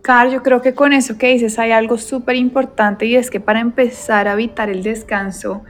Car, 0.00 0.30
yo 0.30 0.44
creo 0.44 0.62
que 0.62 0.74
con 0.74 0.92
eso 0.92 1.18
que 1.18 1.32
dices 1.32 1.58
hay 1.58 1.72
algo 1.72 1.98
súper 1.98 2.36
importante 2.36 3.04
y 3.04 3.16
es 3.16 3.32
que 3.32 3.40
para 3.40 3.58
empezar 3.58 4.28
a 4.28 4.34
evitar 4.34 4.70
el 4.70 4.84
descanso 4.84 5.62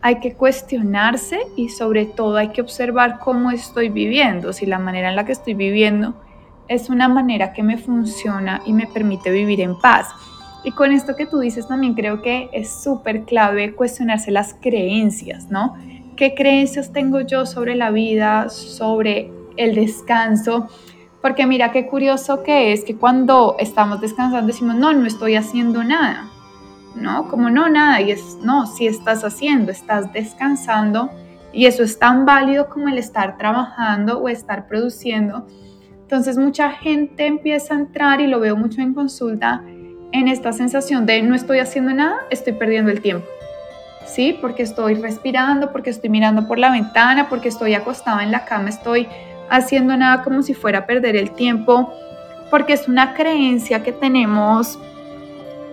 hay 0.00 0.18
que 0.18 0.34
cuestionarse 0.34 1.38
y 1.54 1.68
sobre 1.68 2.06
todo 2.06 2.36
hay 2.36 2.48
que 2.48 2.62
observar 2.62 3.20
cómo 3.20 3.52
estoy 3.52 3.90
viviendo, 3.90 4.52
si 4.52 4.66
la 4.66 4.80
manera 4.80 5.10
en 5.10 5.14
la 5.14 5.24
que 5.24 5.30
estoy 5.30 5.54
viviendo 5.54 6.20
es 6.66 6.90
una 6.90 7.06
manera 7.06 7.52
que 7.52 7.62
me 7.62 7.78
funciona 7.78 8.60
y 8.66 8.72
me 8.72 8.88
permite 8.88 9.30
vivir 9.30 9.60
en 9.60 9.78
paz. 9.78 10.08
Y 10.64 10.72
con 10.72 10.92
esto 10.92 11.16
que 11.16 11.26
tú 11.26 11.40
dices 11.40 11.66
también 11.66 11.94
creo 11.94 12.22
que 12.22 12.48
es 12.52 12.70
súper 12.82 13.24
clave 13.24 13.74
cuestionarse 13.74 14.30
las 14.30 14.54
creencias, 14.54 15.50
¿no? 15.50 15.74
¿Qué 16.16 16.34
creencias 16.34 16.92
tengo 16.92 17.20
yo 17.20 17.46
sobre 17.46 17.74
la 17.74 17.90
vida, 17.90 18.48
sobre 18.48 19.32
el 19.56 19.74
descanso? 19.74 20.68
Porque 21.20 21.46
mira 21.46 21.72
qué 21.72 21.86
curioso 21.86 22.42
que 22.42 22.72
es 22.72 22.84
que 22.84 22.96
cuando 22.96 23.56
estamos 23.58 24.00
descansando 24.00 24.46
decimos, 24.46 24.76
no, 24.76 24.92
no 24.92 25.06
estoy 25.06 25.34
haciendo 25.34 25.82
nada, 25.82 26.28
¿no? 26.94 27.28
Como 27.28 27.50
no, 27.50 27.68
nada. 27.68 28.00
Y 28.00 28.12
es, 28.12 28.38
no, 28.42 28.66
si 28.66 28.86
estás 28.86 29.24
haciendo, 29.24 29.72
estás 29.72 30.12
descansando 30.12 31.10
y 31.52 31.66
eso 31.66 31.82
es 31.82 31.98
tan 31.98 32.24
válido 32.24 32.68
como 32.68 32.88
el 32.88 32.98
estar 32.98 33.36
trabajando 33.36 34.20
o 34.20 34.28
estar 34.28 34.68
produciendo. 34.68 35.46
Entonces 36.02 36.38
mucha 36.38 36.70
gente 36.70 37.26
empieza 37.26 37.74
a 37.74 37.78
entrar 37.78 38.20
y 38.20 38.26
lo 38.26 38.38
veo 38.38 38.56
mucho 38.56 38.80
en 38.80 38.94
consulta 38.94 39.64
en 40.12 40.28
esta 40.28 40.52
sensación 40.52 41.06
de 41.06 41.22
no 41.22 41.34
estoy 41.34 41.58
haciendo 41.58 41.92
nada, 41.92 42.16
estoy 42.30 42.52
perdiendo 42.52 42.90
el 42.90 43.00
tiempo. 43.00 43.26
¿Sí? 44.06 44.36
Porque 44.40 44.62
estoy 44.62 44.94
respirando, 44.94 45.72
porque 45.72 45.90
estoy 45.90 46.10
mirando 46.10 46.46
por 46.46 46.58
la 46.58 46.70
ventana, 46.70 47.28
porque 47.28 47.48
estoy 47.48 47.74
acostada 47.74 48.22
en 48.22 48.30
la 48.30 48.44
cama, 48.44 48.68
estoy 48.68 49.08
haciendo 49.48 49.96
nada 49.96 50.22
como 50.22 50.42
si 50.42 50.54
fuera 50.54 50.80
a 50.80 50.86
perder 50.86 51.16
el 51.16 51.30
tiempo, 51.30 51.92
porque 52.50 52.74
es 52.74 52.88
una 52.88 53.14
creencia 53.14 53.82
que 53.82 53.92
tenemos 53.92 54.78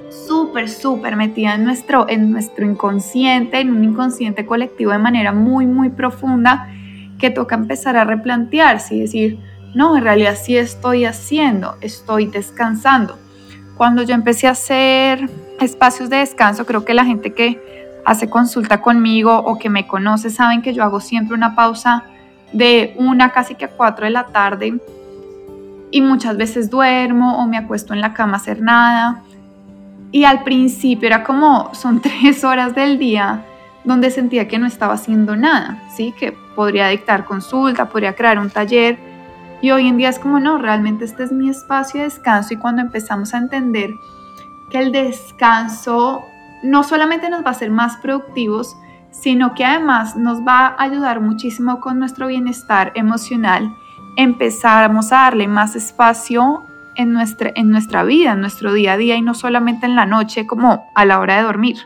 súper, 0.10 0.70
súper 0.70 1.18
metida 1.18 1.56
en 1.56 1.66
nuestro, 1.66 2.08
en 2.08 2.32
nuestro 2.32 2.66
inconsciente, 2.66 3.60
en 3.60 3.72
un 3.72 3.84
inconsciente 3.84 4.46
colectivo 4.46 4.92
de 4.92 5.00
manera 5.00 5.34
muy, 5.34 5.66
muy 5.66 5.90
profunda, 5.90 6.70
que 7.18 7.30
toca 7.30 7.56
empezar 7.56 7.98
a 7.98 8.06
replantearse 8.06 8.96
y 8.96 9.02
decir, 9.02 9.40
no, 9.76 9.98
en 9.98 10.04
realidad 10.04 10.38
sí 10.42 10.56
estoy 10.56 11.04
haciendo, 11.04 11.76
estoy 11.82 12.28
descansando 12.28 13.18
cuando 13.80 14.04
yo 14.04 14.14
empecé 14.14 14.46
a 14.46 14.52
hacer 14.52 15.30
espacios 15.62 16.10
de 16.10 16.18
descanso, 16.18 16.66
creo 16.66 16.84
que 16.84 16.94
la 16.94 17.06
gente 17.06 17.34
que 17.34 17.62
hace 18.04 18.30
consulta 18.30 18.82
conmigo 18.82 19.38
o 19.38 19.58
que 19.58 19.70
me 19.70 19.88
conoce 19.88 20.30
saben 20.32 20.62
que 20.62 20.74
yo 20.74 20.84
hago 20.84 21.00
siempre 21.00 21.34
una 21.34 21.56
pausa 21.56 22.04
de 22.52 22.94
una 22.98 23.32
casi 23.32 23.56
que 23.56 23.64
a 23.64 23.70
cuatro 23.70 24.04
de 24.04 24.12
la 24.12 24.26
tarde 24.26 24.78
y 25.92 26.02
muchas 26.02 26.36
veces 26.36 26.70
duermo 26.70 27.38
o 27.42 27.48
me 27.48 27.56
acuesto 27.56 27.94
en 27.94 28.02
la 28.02 28.14
cama 28.14 28.34
a 28.34 28.42
hacer 28.42 28.62
nada. 28.62 29.24
Y 30.12 30.26
al 30.26 30.44
principio 30.44 31.08
era 31.08 31.24
como, 31.24 31.74
son 31.74 32.02
tres 32.02 32.44
horas 32.44 32.76
del 32.76 33.00
día 33.00 33.46
donde 33.86 34.12
sentía 34.12 34.50
que 34.50 34.60
no 34.60 34.68
estaba 34.68 34.96
haciendo 34.96 35.38
nada, 35.38 35.82
¿sí? 35.96 36.14
Que 36.20 36.34
podría 36.54 36.90
dictar 36.90 37.24
consulta, 37.24 37.88
podría 37.88 38.14
crear 38.14 38.40
un 38.40 38.50
taller, 38.50 38.98
y 39.62 39.72
hoy 39.72 39.88
en 39.88 39.98
día 39.98 40.10
es 40.10 40.20
como, 40.20 40.40
no, 40.40 40.58
realmente 40.58 41.06
este 41.06 41.24
es 41.24 41.32
mi 41.32 41.50
espacio 41.50 42.00
de 42.00 42.06
descanso 42.06 42.54
y 42.54 42.58
cuando 42.58 42.82
empezamos 42.82 43.34
a 43.34 43.38
entender 43.38 43.94
que 44.70 44.80
el 44.80 44.92
descanso 44.92 46.24
no 46.64 46.84
solamente 46.84 47.30
nos 47.30 47.44
va 47.44 47.48
a 47.50 47.52
hacer 47.52 47.72
más 47.72 47.98
productivos, 47.98 48.76
sino 49.12 49.54
que 49.56 49.66
además 49.66 50.16
nos 50.16 50.40
va 50.40 50.68
a 50.68 50.84
ayudar 50.84 51.20
muchísimo 51.20 51.80
con 51.82 52.00
nuestro 52.00 52.28
bienestar 52.28 52.92
emocional, 52.96 53.76
empezamos 54.16 55.12
a 55.12 55.24
darle 55.24 55.48
más 55.48 55.76
espacio 55.76 56.64
en 56.96 57.14
nuestra, 57.14 57.52
en 57.56 57.70
nuestra 57.70 58.04
vida, 58.04 58.34
en 58.34 58.42
nuestro 58.42 58.74
día 58.74 58.94
a 58.94 58.98
día 58.98 59.16
y 59.16 59.22
no 59.22 59.34
solamente 59.34 59.86
en 59.86 59.96
la 59.96 60.06
noche 60.06 60.46
como 60.46 60.86
a 60.96 61.06
la 61.06 61.20
hora 61.20 61.38
de 61.38 61.44
dormir. 61.44 61.78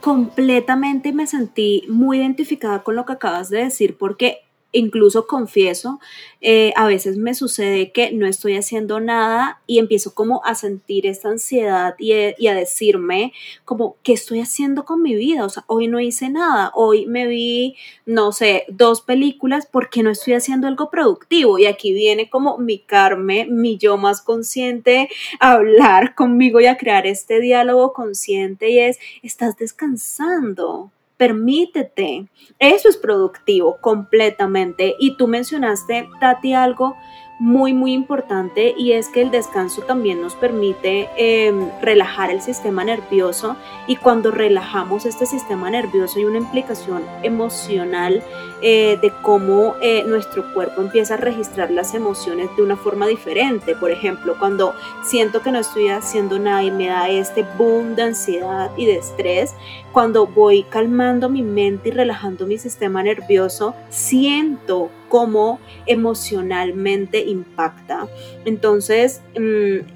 Completamente 0.00 1.12
me 1.12 1.26
sentí 1.26 1.84
muy 1.88 2.18
identificada 2.18 2.82
con 2.82 2.94
lo 2.94 3.06
que 3.06 3.14
acabas 3.14 3.48
de 3.48 3.64
decir 3.64 3.96
porque 3.96 4.40
incluso 4.74 5.26
confieso, 5.26 6.00
eh, 6.40 6.74
a 6.76 6.86
veces 6.86 7.16
me 7.16 7.34
sucede 7.34 7.90
que 7.92 8.12
no 8.12 8.26
estoy 8.26 8.56
haciendo 8.56 9.00
nada 9.00 9.62
y 9.66 9.78
empiezo 9.78 10.14
como 10.14 10.44
a 10.44 10.54
sentir 10.54 11.06
esta 11.06 11.30
ansiedad 11.30 11.94
y, 11.98 12.12
eh, 12.12 12.34
y, 12.38 12.48
a 12.48 12.54
decirme 12.54 13.32
como, 13.64 13.96
¿qué 14.02 14.12
estoy 14.12 14.40
haciendo 14.40 14.84
con 14.84 15.00
mi 15.00 15.14
vida? 15.14 15.46
O 15.46 15.48
sea, 15.48 15.64
hoy 15.68 15.86
no 15.86 16.00
hice 16.00 16.28
nada, 16.28 16.70
hoy 16.74 17.06
me 17.06 17.26
vi, 17.26 17.76
no 18.04 18.32
sé, 18.32 18.64
dos 18.68 19.00
películas 19.00 19.66
porque 19.70 20.02
no 20.02 20.10
estoy 20.10 20.34
haciendo 20.34 20.66
algo 20.66 20.90
productivo. 20.90 21.58
Y 21.58 21.66
aquí 21.66 21.94
viene 21.94 22.28
como 22.28 22.58
mi 22.58 22.78
Carme, 22.78 23.46
mi 23.46 23.78
yo 23.78 23.96
más 23.96 24.20
consciente, 24.20 25.08
a 25.40 25.52
hablar 25.52 26.14
conmigo 26.14 26.60
y 26.60 26.66
a 26.66 26.76
crear 26.76 27.06
este 27.06 27.40
diálogo 27.40 27.92
consciente 27.92 28.70
y 28.70 28.80
es, 28.80 28.98
estás 29.22 29.56
descansando 29.56 30.90
permítete. 31.16 32.28
Eso 32.58 32.88
es 32.88 32.96
productivo 32.96 33.78
completamente. 33.80 34.94
Y 34.98 35.16
tú 35.16 35.28
mencionaste, 35.28 36.08
Tati, 36.20 36.54
algo 36.54 36.96
muy, 37.38 37.72
muy 37.72 37.92
importante 37.92 38.74
y 38.76 38.92
es 38.92 39.08
que 39.08 39.20
el 39.20 39.30
descanso 39.30 39.82
también 39.82 40.20
nos 40.20 40.36
permite 40.36 41.08
em, 41.16 41.68
relajar 41.82 42.30
el 42.30 42.40
sistema 42.40 42.84
nervioso 42.84 43.56
y 43.86 43.96
cuando 43.96 44.30
relajamos 44.30 45.04
este 45.04 45.26
sistema 45.26 45.68
nervioso 45.68 46.18
hay 46.18 46.26
una 46.26 46.38
implicación 46.38 47.02
emocional 47.22 48.22
eh, 48.62 48.98
de 49.02 49.12
cómo 49.20 49.74
eh, 49.82 50.04
nuestro 50.06 50.54
cuerpo 50.54 50.80
empieza 50.80 51.14
a 51.14 51.16
registrar 51.16 51.70
las 51.70 51.92
emociones 51.94 52.48
de 52.56 52.62
una 52.62 52.76
forma 52.76 53.06
diferente. 53.06 53.74
Por 53.74 53.90
ejemplo, 53.90 54.36
cuando 54.38 54.72
siento 55.04 55.42
que 55.42 55.52
no 55.52 55.58
estoy 55.58 55.88
haciendo 55.88 56.38
nada 56.38 56.62
y 56.62 56.70
me 56.70 56.86
da 56.86 57.08
este 57.08 57.44
boom 57.58 57.94
de 57.94 58.02
ansiedad 58.04 58.70
y 58.76 58.86
de 58.86 58.96
estrés, 58.96 59.54
cuando 59.92 60.26
voy 60.26 60.62
calmando 60.62 61.28
mi 61.28 61.42
mente 61.42 61.90
y 61.90 61.92
relajando 61.92 62.46
mi 62.46 62.58
sistema 62.58 63.02
nervioso, 63.02 63.74
siento 63.90 64.90
cómo 65.14 65.60
emocionalmente 65.86 67.20
impacta. 67.20 68.08
Entonces, 68.44 69.22
mm, 69.38 69.86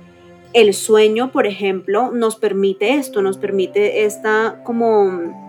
el 0.53 0.75
sueño, 0.75 1.33
por 1.33 1.49
ejemplo, 1.49 2.13
nos 2.13 2.37
permite 2.37 2.95
esto, 2.95 3.21
nos 3.21 3.37
permite 3.37 4.05
esta 4.05 4.63
como 4.63 5.48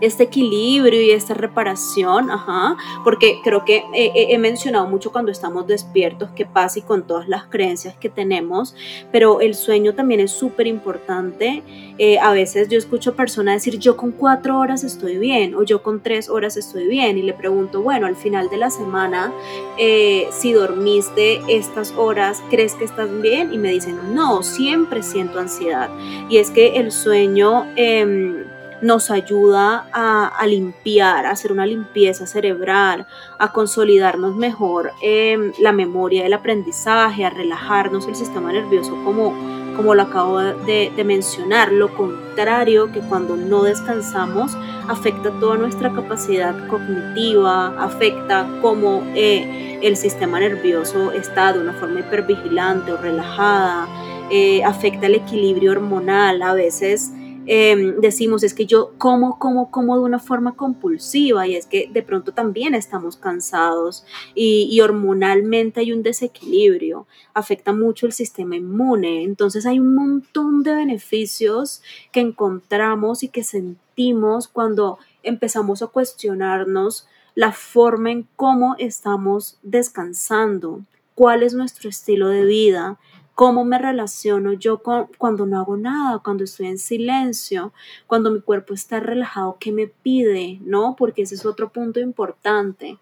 este 0.00 0.24
equilibrio 0.24 1.00
y 1.00 1.10
esta 1.10 1.34
reparación, 1.34 2.30
ajá, 2.30 2.76
porque 3.04 3.38
creo 3.42 3.64
que 3.64 3.84
he, 3.94 4.36
mencionado 4.38 4.86
mucho 4.86 5.12
cuando 5.12 5.30
estamos 5.30 5.66
despiertos 5.66 6.30
qué 6.34 6.44
pasa 6.44 6.78
y 6.78 6.82
con 6.82 7.06
todas 7.06 7.28
las 7.28 7.44
creencias 7.44 7.94
que 7.96 8.08
tenemos, 8.08 8.74
pero 9.12 9.40
el 9.40 9.54
sueño 9.54 9.94
también 9.94 10.20
es 10.20 10.32
súper 10.32 10.66
importante. 10.66 11.62
Eh, 11.98 12.18
a 12.18 12.32
veces 12.32 12.68
yo 12.68 12.76
escucho 12.76 13.14
personas 13.14 13.54
decir, 13.54 13.78
yo 13.78 13.96
con 13.96 14.10
cuatro 14.10 14.58
horas 14.58 14.82
estoy 14.84 15.16
bien 15.18 15.54
o 15.54 15.62
yo 15.62 15.82
con 15.82 16.02
tres 16.02 16.28
horas 16.28 16.56
estoy 16.56 16.88
bien 16.88 17.16
y 17.16 17.22
le 17.22 17.32
pregunto, 17.32 17.82
bueno, 17.82 18.06
al 18.06 18.16
final 18.16 18.50
de 18.50 18.56
la 18.56 18.70
semana, 18.70 19.32
eh, 19.78 20.26
si 20.30 20.52
dormiste 20.52 21.40
estas 21.48 21.92
horas, 21.92 22.42
¿crees 22.50 22.74
que 22.74 22.84
estás 22.84 23.08
bien? 23.20 23.52
Y 23.52 23.58
me 23.58 23.70
dicen, 23.70 24.14
no, 24.14 24.42
siempre 24.42 25.02
siento 25.02 25.38
ansiedad. 25.38 25.90
Y 26.28 26.38
es 26.38 26.50
que 26.50 26.76
el 26.76 26.92
sueño... 26.92 27.66
Eh, 27.76 28.44
nos 28.82 29.10
ayuda 29.10 29.88
a, 29.92 30.46
limpiar, 30.46 31.26
a 31.26 31.30
hacer 31.30 31.52
una 31.52 31.66
limpieza 31.66 32.26
cerebral, 32.26 33.06
a 33.38 33.52
consolidarnos 33.52 34.36
mejor 34.36 34.92
em, 35.00 35.52
la 35.60 35.72
memoria 35.72 36.22
del 36.22 36.34
aprendizaje, 36.34 37.24
a 37.24 37.30
relajarnos 37.30 38.06
el 38.06 38.14
sistema 38.14 38.52
nervioso 38.52 38.96
como, 39.04 39.34
como 39.76 39.94
lo 39.94 40.02
acabo 40.02 40.38
de, 40.38 40.92
mencionar. 41.04 41.72
Lo 41.72 41.94
contrario 41.94 42.92
que 42.92 43.00
cuando 43.00 43.36
no 43.36 43.62
descansamos 43.62 44.56
afecta 44.88 45.30
toda 45.40 45.56
nuestra 45.56 45.92
capacidad 45.92 46.54
cognitiva, 46.68 47.74
afecta 47.82 48.46
cómo 48.60 49.02
eh, 49.14 49.78
el 49.82 49.96
sistema 49.96 50.40
nervioso 50.40 51.12
está 51.12 51.52
de 51.52 51.60
una 51.60 51.72
forma 51.74 52.00
hipervigilante 52.00 52.92
o 52.92 52.96
relajada, 52.96 53.86
eh, 54.30 54.64
afecta 54.64 55.06
el 55.06 55.16
equilibrio 55.16 55.72
hormonal, 55.72 56.40
a 56.42 56.54
veces 56.54 57.12
Em, 57.46 58.00
decimos 58.00 58.42
es 58.42 58.54
que 58.54 58.66
yo 58.66 58.92
como, 58.96 59.38
como, 59.38 59.70
como 59.70 59.96
de 59.96 60.04
una 60.04 60.18
forma 60.18 60.56
compulsiva 60.56 61.46
y 61.46 61.56
es 61.56 61.66
que 61.66 61.90
de 61.92 62.02
pronto 62.02 62.32
también 62.32 62.74
estamos 62.74 63.16
cansados 63.16 64.04
y, 64.34 64.68
y 64.70 64.80
hormonalmente 64.80 65.80
hay 65.80 65.92
un 65.92 66.02
desequilibrio, 66.02 67.06
afecta 67.34 67.72
mucho 67.72 68.06
el 68.06 68.12
sistema 68.12 68.56
inmune, 68.56 69.24
entonces 69.24 69.66
hay 69.66 69.78
un 69.78 69.94
montón 69.94 70.62
de 70.62 70.74
beneficios 70.74 71.82
que 72.12 72.20
encontramos 72.20 73.22
y 73.22 73.28
que 73.28 73.44
sentimos 73.44 74.48
cuando 74.48 74.98
empezamos 75.22 75.82
a 75.82 75.88
cuestionarnos 75.88 77.06
la 77.34 77.52
forma 77.52 78.10
en 78.10 78.26
cómo 78.36 78.76
estamos 78.78 79.58
descansando, 79.62 80.82
cuál 81.14 81.42
es 81.42 81.54
nuestro 81.54 81.88
estilo 81.88 82.28
de 82.28 82.44
vida, 82.44 82.98
cómo 83.34 83.64
me 83.64 83.78
relaciono 83.78 84.52
yo 84.52 84.82
con, 84.82 85.08
cuando 85.18 85.46
no 85.46 85.58
hago 85.58 85.76
nada, 85.76 86.20
cuando 86.20 86.44
estoy 86.44 86.68
en 86.68 86.78
silencio, 86.78 87.72
cuando 88.06 88.30
mi 88.30 88.40
cuerpo 88.40 88.74
está 88.74 89.00
relajado, 89.00 89.56
qué 89.58 89.72
me 89.72 89.88
pide, 89.88 90.58
¿no? 90.62 90.94
Porque 90.96 91.22
ese 91.22 91.34
es 91.34 91.44
otro 91.44 91.70
punto 91.70 92.00
importante, 92.00 92.98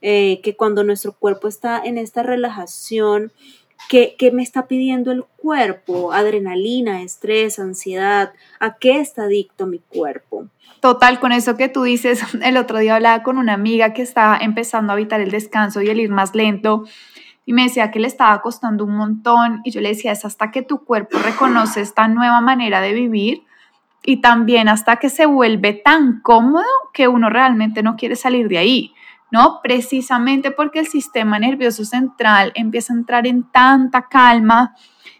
eh, 0.00 0.40
que 0.42 0.56
cuando 0.56 0.84
nuestro 0.84 1.12
cuerpo 1.12 1.48
está 1.48 1.80
en 1.84 1.98
esta 1.98 2.22
relajación, 2.22 3.32
¿qué, 3.88 4.14
¿qué 4.18 4.30
me 4.30 4.42
está 4.42 4.66
pidiendo 4.66 5.10
el 5.10 5.24
cuerpo? 5.36 6.12
Adrenalina, 6.12 7.02
estrés, 7.02 7.58
ansiedad, 7.58 8.32
¿a 8.60 8.76
qué 8.76 9.00
está 9.00 9.24
adicto 9.24 9.66
mi 9.66 9.80
cuerpo? 9.80 10.46
Total, 10.80 11.20
con 11.20 11.32
eso 11.32 11.56
que 11.56 11.68
tú 11.68 11.82
dices, 11.82 12.20
el 12.42 12.56
otro 12.56 12.78
día 12.78 12.96
hablaba 12.96 13.22
con 13.24 13.38
una 13.38 13.54
amiga 13.54 13.94
que 13.94 14.02
estaba 14.02 14.36
empezando 14.38 14.92
a 14.92 14.96
evitar 14.96 15.20
el 15.20 15.30
descanso 15.30 15.82
y 15.82 15.88
el 15.88 16.00
ir 16.00 16.10
más 16.10 16.34
lento 16.34 16.84
y 17.44 17.52
me 17.52 17.64
decía 17.64 17.90
que 17.90 18.00
le 18.00 18.06
estaba 18.06 18.40
costando 18.40 18.84
un 18.84 18.96
montón 18.96 19.60
y 19.64 19.70
yo 19.70 19.80
le 19.80 19.90
decía, 19.90 20.12
es 20.12 20.24
hasta 20.24 20.50
que 20.50 20.62
tu 20.62 20.84
cuerpo 20.84 21.18
reconoce 21.18 21.80
esta 21.80 22.06
nueva 22.08 22.40
manera 22.40 22.80
de 22.80 22.92
vivir 22.92 23.42
y 24.04 24.20
también 24.20 24.68
hasta 24.68 24.96
que 24.96 25.10
se 25.10 25.26
vuelve 25.26 25.72
tan 25.72 26.20
cómodo 26.20 26.64
que 26.92 27.08
uno 27.08 27.30
realmente 27.30 27.82
no 27.82 27.96
quiere 27.96 28.16
salir 28.16 28.48
de 28.48 28.58
ahí, 28.58 28.94
¿no? 29.30 29.60
Precisamente 29.62 30.50
porque 30.50 30.80
el 30.80 30.86
sistema 30.86 31.38
nervioso 31.38 31.84
central 31.84 32.52
empieza 32.54 32.92
a 32.92 32.96
entrar 32.96 33.26
en 33.26 33.44
tanta 33.44 34.08
calma, 34.08 34.74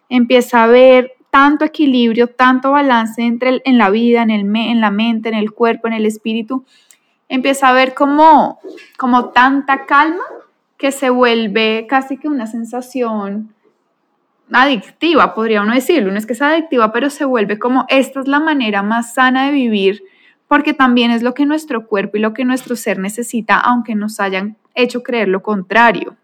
empieza 0.08 0.64
a 0.64 0.66
ver 0.66 1.12
tanto 1.30 1.64
equilibrio, 1.64 2.28
tanto 2.28 2.72
balance 2.72 3.22
entre 3.22 3.62
en 3.64 3.78
la 3.78 3.90
vida, 3.90 4.22
en, 4.22 4.30
el, 4.30 4.54
en 4.54 4.80
la 4.80 4.90
mente, 4.90 5.28
en 5.28 5.34
el 5.34 5.52
cuerpo, 5.52 5.86
en 5.86 5.94
el 5.94 6.04
espíritu, 6.04 6.64
empieza 7.28 7.68
a 7.68 7.72
ver 7.72 7.94
como, 7.94 8.58
como 8.98 9.30
tanta 9.30 9.86
calma 9.86 10.24
que 10.82 10.90
se 10.90 11.10
vuelve 11.10 11.86
casi 11.88 12.16
que 12.16 12.26
una 12.26 12.48
sensación 12.48 13.54
adictiva, 14.50 15.32
podría 15.32 15.62
uno 15.62 15.74
decirlo. 15.74 16.10
No 16.10 16.18
es 16.18 16.26
que 16.26 16.34
sea 16.34 16.48
adictiva, 16.48 16.92
pero 16.92 17.08
se 17.08 17.24
vuelve 17.24 17.60
como 17.60 17.86
esta 17.88 18.18
es 18.18 18.26
la 18.26 18.40
manera 18.40 18.82
más 18.82 19.14
sana 19.14 19.46
de 19.46 19.52
vivir, 19.52 20.02
porque 20.48 20.74
también 20.74 21.12
es 21.12 21.22
lo 21.22 21.34
que 21.34 21.46
nuestro 21.46 21.86
cuerpo 21.86 22.16
y 22.16 22.20
lo 22.20 22.34
que 22.34 22.44
nuestro 22.44 22.74
ser 22.74 22.98
necesita, 22.98 23.58
aunque 23.58 23.94
nos 23.94 24.18
hayan 24.18 24.56
hecho 24.74 25.04
creer 25.04 25.28
lo 25.28 25.40
contrario. 25.40 26.16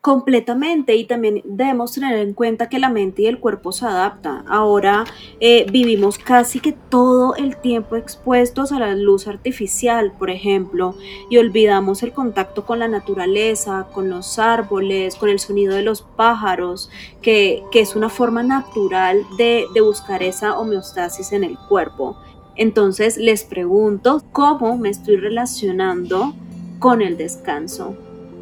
Completamente 0.00 0.96
y 0.96 1.04
también 1.04 1.42
debemos 1.44 1.92
tener 1.92 2.16
en 2.16 2.32
cuenta 2.32 2.70
que 2.70 2.78
la 2.78 2.88
mente 2.88 3.20
y 3.20 3.26
el 3.26 3.38
cuerpo 3.38 3.70
se 3.70 3.84
adaptan. 3.84 4.46
Ahora 4.48 5.04
eh, 5.40 5.66
vivimos 5.70 6.16
casi 6.16 6.58
que 6.58 6.72
todo 6.72 7.34
el 7.36 7.58
tiempo 7.58 7.96
expuestos 7.96 8.72
a 8.72 8.78
la 8.78 8.94
luz 8.94 9.28
artificial, 9.28 10.12
por 10.18 10.30
ejemplo, 10.30 10.94
y 11.28 11.36
olvidamos 11.36 12.02
el 12.02 12.14
contacto 12.14 12.64
con 12.64 12.78
la 12.78 12.88
naturaleza, 12.88 13.88
con 13.92 14.08
los 14.08 14.38
árboles, 14.38 15.16
con 15.16 15.28
el 15.28 15.38
sonido 15.38 15.74
de 15.74 15.82
los 15.82 16.00
pájaros, 16.00 16.88
que, 17.20 17.62
es 17.74 17.94
una 17.94 18.08
forma 18.08 18.42
natural 18.42 19.22
de, 19.36 19.66
de 19.74 19.80
buscar 19.82 20.22
esa 20.22 20.58
homeostasis 20.58 21.32
en 21.32 21.44
el 21.44 21.58
cuerpo. 21.68 22.16
Entonces 22.56 23.18
les 23.18 23.44
pregunto, 23.44 24.22
¿cómo 24.32 24.78
me 24.78 24.88
estoy 24.88 25.16
relacionando 25.16 26.32
con 26.78 27.02
el 27.02 27.18
descanso? 27.18 27.96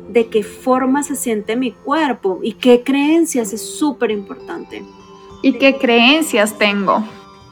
De 0.09 0.29
qué 0.29 0.43
forma 0.43 1.03
se 1.03 1.17
siente 1.17 1.57
mi 1.57 1.73
cuerpo 1.73 2.41
y 2.43 2.53
qué 2.55 2.83
creencias 2.83 3.53
es 3.53 3.79
súper 3.79 4.11
importante. 4.11 4.83
¿Y 5.43 5.53
qué 5.55 5.77
creencias 5.77 6.57
tengo? 6.59 7.05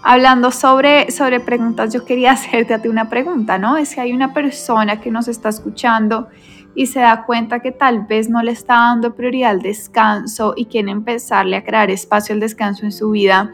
Hablando 0.03 0.51
sobre, 0.51 1.11
sobre 1.11 1.41
preguntas, 1.41 1.93
yo 1.93 2.05
quería 2.05 2.33
hacerte 2.33 2.75
a 2.75 2.83
ti 2.83 2.89
una 2.89 3.09
pregunta, 3.09 3.59
¿no? 3.59 3.77
Es 3.77 3.91
si 3.91 4.01
hay 4.01 4.13
una 4.13 4.33
persona 4.33 5.01
que 5.01 5.11
nos 5.11 5.29
está 5.29 5.49
escuchando 5.49 6.29
y 6.75 6.87
se 6.87 7.01
da 7.01 7.25
cuenta 7.25 7.61
que 7.61 7.73
tal 7.73 8.07
vez 8.07 8.29
no 8.29 8.43
le 8.43 8.53
está 8.53 8.75
dando 8.75 9.15
prioridad 9.15 9.51
al 9.51 9.63
descanso 9.63 10.53
y 10.57 10.67
quiere 10.67 10.91
empezarle 10.91 11.57
a 11.57 11.65
crear 11.65 11.91
espacio 11.91 12.35
al 12.35 12.41
descanso 12.41 12.85
en 12.85 12.93
su 12.93 13.11
vida, 13.11 13.51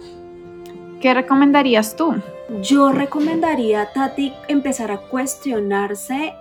¿qué 1.00 1.14
recomendarías 1.14 1.94
tú? 1.94 2.16
Yo 2.62 2.90
recomendaría, 2.90 3.88
Tati, 3.92 4.32
empezar 4.48 4.90
a 4.90 4.98
cuestionarse 4.98 6.34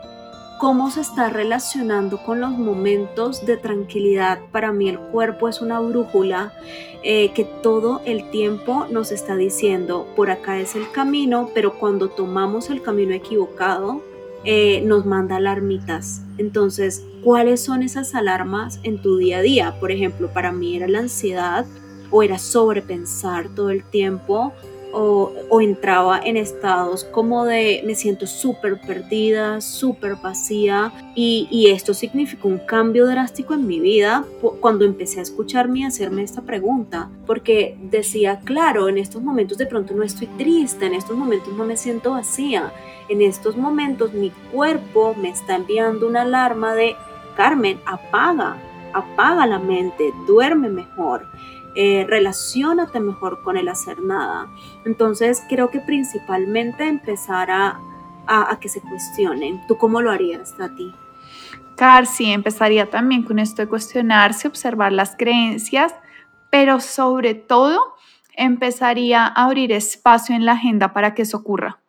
cómo 0.62 0.92
se 0.92 1.02
está 1.02 1.28
relacionando 1.28 2.22
con 2.22 2.40
los 2.40 2.52
momentos 2.52 3.48
de 3.48 3.58
tranquilidad. 3.58 4.38
Para 4.52 4.72
mí 4.72 4.90
el 4.90 5.00
cuerpo 5.00 5.50
es 5.50 5.60
una 5.60 5.80
brújula 5.80 6.54
eh, 7.02 7.32
que 7.34 7.46
todo 7.46 8.04
el 8.06 8.30
tiempo 8.30 8.86
nos 8.92 9.12
está 9.12 9.36
diciendo, 9.36 10.06
por 10.16 10.30
acá 10.30 10.60
es 10.60 10.76
el 10.76 10.92
camino, 10.92 11.50
pero 11.56 11.80
cuando 11.80 12.10
tomamos 12.10 12.70
el 12.70 12.84
camino 12.84 13.16
equivocado, 13.16 14.04
eh, 14.44 14.84
nos 14.86 15.04
manda 15.04 15.38
alarmitas. 15.38 16.22
Entonces, 16.38 17.04
¿cuáles 17.24 17.64
son 17.64 17.82
esas 17.82 18.14
alarmas 18.14 18.80
en 18.84 19.02
tu 19.02 19.18
día 19.18 19.40
a 19.40 19.42
día? 19.42 19.80
Por 19.80 19.92
ejemplo, 19.92 20.32
para 20.32 20.52
mí 20.52 20.76
era 20.76 20.88
la 20.88 21.00
ansiedad 21.00 21.66
o 22.12 22.22
era 22.22 22.38
sobrepensar 22.38 23.50
todo 23.56 23.72
el 23.72 23.84
tiempo 23.84 24.54
o, 24.94 25.32
entraba 25.62 26.20
en 26.24 26.38
estados 26.38 27.04
como 27.04 27.46
de 27.46 27.84
me 27.86 27.96
siento 27.96 28.26
súper 28.26 28.80
perdida, 28.82 29.62
súper 29.62 30.16
vacía 30.16 30.92
y, 31.16 31.48
y, 31.52 31.68
esto 31.68 31.94
significó 31.94 32.48
un 32.48 32.58
cambio 32.60 33.06
drástico 33.06 33.54
en 33.54 33.68
mi 33.68 33.80
vida 33.80 34.26
cuando 34.60 34.86
empecé 34.86 35.20
a 35.20 35.24
escucharme 35.24 35.80
y 35.80 35.84
hacerme 35.84 36.24
esta 36.24 36.42
pregunta 36.42 37.10
porque 37.28 37.78
decía, 37.82 38.40
claro, 38.44 38.90
en 38.90 38.98
estos 38.98 39.22
momentos 39.22 39.58
de 39.58 39.68
pronto 39.68 39.94
no 39.94 40.04
estoy 40.04 40.28
triste, 40.38 40.86
en 40.86 40.96
estos 40.96 41.16
momentos 41.16 41.54
no 41.54 41.66
me 41.66 41.78
siento 41.78 42.12
vacía, 42.12 42.74
en 43.10 43.22
estos 43.22 43.56
momentos 43.56 44.14
mi 44.14 44.32
cuerpo 44.52 45.14
me 45.16 45.30
está 45.30 45.56
enviando 45.56 46.08
una 46.08 46.22
alarma 46.22 46.74
de 46.74 46.96
Carmen, 47.36 47.80
apaga, 47.86 48.58
apaga 48.94 49.48
la 49.48 49.60
mente, 49.60 50.12
duerme 50.28 50.70
mejor 50.70 51.26
eh, 51.74 52.06
relacionate 52.08 53.00
mejor 53.00 53.42
con 53.44 53.56
el 53.56 53.70
hacer 53.70 54.02
nada. 54.02 54.48
Entonces 54.86 55.42
creo 55.48 55.70
que 55.70 55.80
principalmente 55.80 56.88
empezar 56.88 57.50
a, 57.50 57.80
que 58.60 58.70
se 58.70 58.82
cuestionen. 58.82 59.62
¿Tú 59.68 59.78
cómo 59.78 60.02
lo 60.02 60.12
harías, 60.12 60.56
Tati? 60.56 60.94
Car, 61.76 62.06
sí, 62.06 62.32
empezaría 62.32 62.90
también 62.90 63.24
con 63.24 63.40
esto 63.40 63.62
de 63.62 63.68
cuestionarse, 63.68 64.48
observar 64.48 64.94
las 64.94 65.16
creencias, 65.18 65.94
pero 66.50 66.80
sobre 66.80 67.34
todo 67.34 67.96
empezaría 68.36 69.26
a 69.26 69.46
abrir 69.46 69.72
espacio 69.72 70.36
en 70.36 70.46
la 70.46 70.54
agenda 70.54 70.94
para 70.94 71.14
que 71.14 71.24
eso 71.24 71.38
ocurra. 71.38 71.80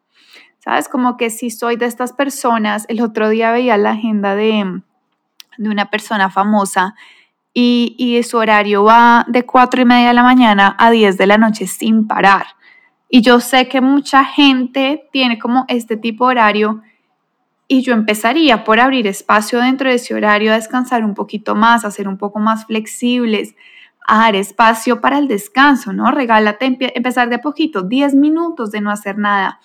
¿Sabes? 0.59 0.89
Como 0.89 1.17
que 1.17 1.31
si 1.31 1.51
soy 1.51 1.77
de 1.77 1.87
estas 1.87 2.13
personas, 2.13 2.87
el 2.89 3.01
otro 3.01 3.29
día 3.29 3.51
veía 3.51 3.77
la 3.77 3.91
agenda 3.91 4.35
de, 4.37 4.81
de 5.59 5.69
una 5.69 5.91
persona 5.91 6.31
famosa 6.31 6.95
y, 7.55 8.21
su 8.23 8.39
horario 8.39 8.85
va 8.85 9.25
de 9.29 9.45
4 9.45 9.83
y 9.83 9.85
media 9.85 10.09
de 10.09 10.15
la 10.15 10.23
mañana 10.23 10.75
a 10.79 10.91
10 10.91 11.19
de 11.19 11.27
la 11.27 11.39
noche 11.39 11.67
sin 11.67 12.07
parar. 12.07 12.47
Y 13.09 13.21
yo 13.21 13.41
sé 13.41 13.69
que 13.69 13.81
mucha 13.81 14.25
gente 14.25 15.09
tiene 15.13 15.39
como 15.39 15.67
este 15.69 15.97
tipo 15.97 16.27
de 16.27 16.33
horario 16.33 16.83
y 17.69 17.83
yo 17.83 17.93
empezaría 17.93 18.65
por 18.65 18.81
abrir 18.81 19.07
espacio 19.07 19.61
dentro 19.61 19.89
de 19.89 19.97
ese 19.97 20.15
horario 20.15 20.53
a 20.53 20.57
descansar 20.57 21.05
un 21.05 21.15
poquito 21.15 21.55
más, 21.55 21.85
a 21.85 21.91
ser 21.91 22.09
un 22.09 22.17
poco 22.17 22.39
más 22.39 22.67
flexibles, 22.67 23.55
a 24.07 24.19
dar 24.19 24.37
espacio 24.37 25.01
para 25.01 25.19
el 25.19 25.29
descanso, 25.29 25.93
¿no? 25.93 26.11
Regálate 26.11 26.77
empezar 26.95 27.29
de 27.29 27.39
poquito, 27.39 27.83
10 27.83 28.15
minutos 28.15 28.71
de 28.71 28.81
no 28.81 28.91
hacer 28.91 29.19
nada, 29.19 29.61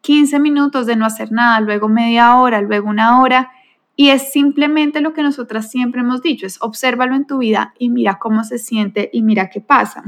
15 0.00 0.38
minutos 0.38 0.86
de 0.86 0.96
no 0.96 1.04
hacer 1.04 1.32
nada, 1.32 1.60
luego 1.60 1.88
media 1.88 2.36
hora, 2.36 2.60
luego 2.60 2.88
una 2.88 3.20
hora 3.20 3.50
y 3.96 4.10
es 4.10 4.30
simplemente 4.30 5.00
lo 5.00 5.14
que 5.14 5.22
nosotras 5.22 5.70
siempre 5.70 6.02
hemos 6.02 6.20
dicho, 6.20 6.46
es 6.46 6.58
obsérvalo 6.60 7.16
en 7.16 7.26
tu 7.26 7.38
vida 7.38 7.72
y 7.78 7.88
mira 7.88 8.18
cómo 8.18 8.44
se 8.44 8.58
siente 8.58 9.08
y 9.10 9.22
mira 9.22 9.48
qué 9.48 9.62
pasa. 9.62 10.04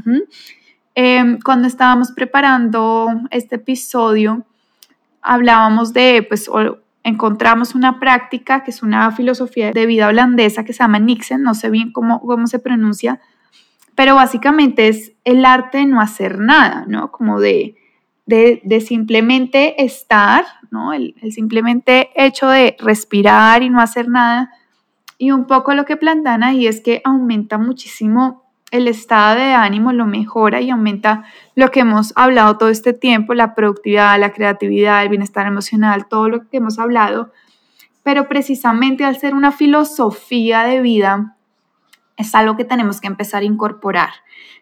Em, 0.95 1.39
cuando 1.41 1.67
estábamos 1.67 2.13
preparando 2.13 3.09
este 3.31 3.57
episodio, 3.57 4.45
hablábamos 5.23 5.95
de, 5.95 6.23
pues, 6.29 6.51
encontramos 7.03 7.75
una 7.75 7.99
práctica 7.99 8.63
que 8.63 8.73
es 8.73 8.83
una 8.83 9.11
filosofía 9.11 9.73
de 9.73 9.87
vida 9.87 10.09
holandesa 10.09 10.65
que 10.65 10.75
se 10.75 10.81
llama 10.81 10.99
Nixon, 10.99 11.43
no 11.43 11.55
sé 11.55 11.71
bien 11.71 11.91
cómo, 11.91 12.21
cómo 12.21 12.47
se 12.47 12.59
pronuncia, 12.59 13.21
pero 13.95 14.17
básicamente 14.17 14.89
es 14.89 15.13
el 15.25 15.47
arte 15.47 15.79
de 15.79 15.87
no 15.87 16.03
hacer 16.03 16.39
nada, 16.39 16.85
¿no? 16.87 17.11
Como 17.11 17.41
de 17.41 17.78
de, 18.29 18.81
simplemente 18.87 19.83
estar, 19.83 20.45
¿no? 20.71 20.93
El, 20.93 21.15
simplemente 21.33 22.11
hecho 22.15 22.49
de 22.49 22.77
respirar 22.79 23.63
y 23.63 23.71
no 23.71 23.81
hacer 23.81 24.09
nada. 24.09 24.51
Y 25.17 25.31
un 25.31 25.47
poco 25.47 25.75
lo 25.75 25.85
que 25.85 25.97
plantean 25.97 26.43
ahí 26.43 26.67
es 26.67 26.81
que 26.81 27.01
aumenta 27.05 27.59
muchísimo 27.59 28.45
el 28.71 28.87
estado 28.87 29.37
de 29.37 29.55
ánimo 29.55 29.93
lo 29.93 30.05
mejora 30.05 30.61
y 30.61 30.69
aumenta 30.69 31.25
lo 31.55 31.71
que 31.71 31.81
hemos 31.81 32.13
hablado 32.17 32.59
todo 32.59 32.69
este 32.69 32.93
tiempo, 32.93 33.33
la 33.33 33.55
productividad, 33.55 34.21
la 34.21 34.33
creatividad, 34.33 35.03
el 35.03 35.09
bienestar 35.09 35.47
emocional, 35.47 36.07
todo 36.07 36.29
lo 36.29 36.47
que 36.49 36.59
hemos 36.59 36.79
hablado. 36.79 37.33
Pero 38.03 38.29
precisamente 38.29 39.05
al 39.05 39.17
ser 39.17 39.35
una 39.35 39.53
filosofía 39.53 40.65
de 40.65 40.83
vida, 40.83 41.38
es 42.19 42.35
algo 42.35 42.57
que 42.57 42.65
tenemos 42.65 43.01
que 43.01 43.07
empezar 43.07 43.43
a 43.43 43.47
incorporar. 43.47 44.11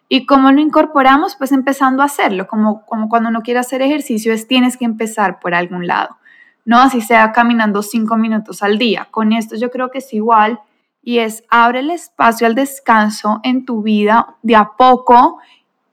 ¿Y 0.09 0.27
cómo 0.27 0.53
lo 0.53 0.61
incorporamos? 0.61 1.35
Pues 1.35 1.51
empezando 1.51 2.03
a 2.03 2.07
hacerlo, 2.07 2.47
como, 2.47 2.87
como 2.87 3.09
cuando 3.09 3.31
uno 3.31 3.43
quiere 3.43 3.59
hacer 3.59 3.83
ejercicio, 3.83 4.33
es 4.33 4.47
tienes 4.47 4.77
que 4.77 4.85
empezar 4.85 5.41
por 5.41 5.55
algún 5.55 5.87
lado, 5.87 6.17
no 6.65 6.79
así 6.79 7.01
sea 7.01 7.33
caminando 7.33 7.83
cinco 7.83 8.17
minutos 8.17 8.63
al 8.63 8.79
día. 8.79 9.09
Con 9.11 9.33
esto 9.33 9.57
yo 9.57 9.71
creo 9.71 9.91
que 9.91 9.99
es 9.99 10.13
igual 10.13 10.61
y 11.03 11.19
es 11.19 11.45
abre 11.49 11.81
el 11.81 11.91
espacio 11.91 12.47
al 12.47 12.55
descanso 12.55 13.41
en 13.43 13.65
tu 13.65 13.83
vida 13.83 14.37
de 14.43 14.55
a 14.55 14.73
poco 14.77 15.39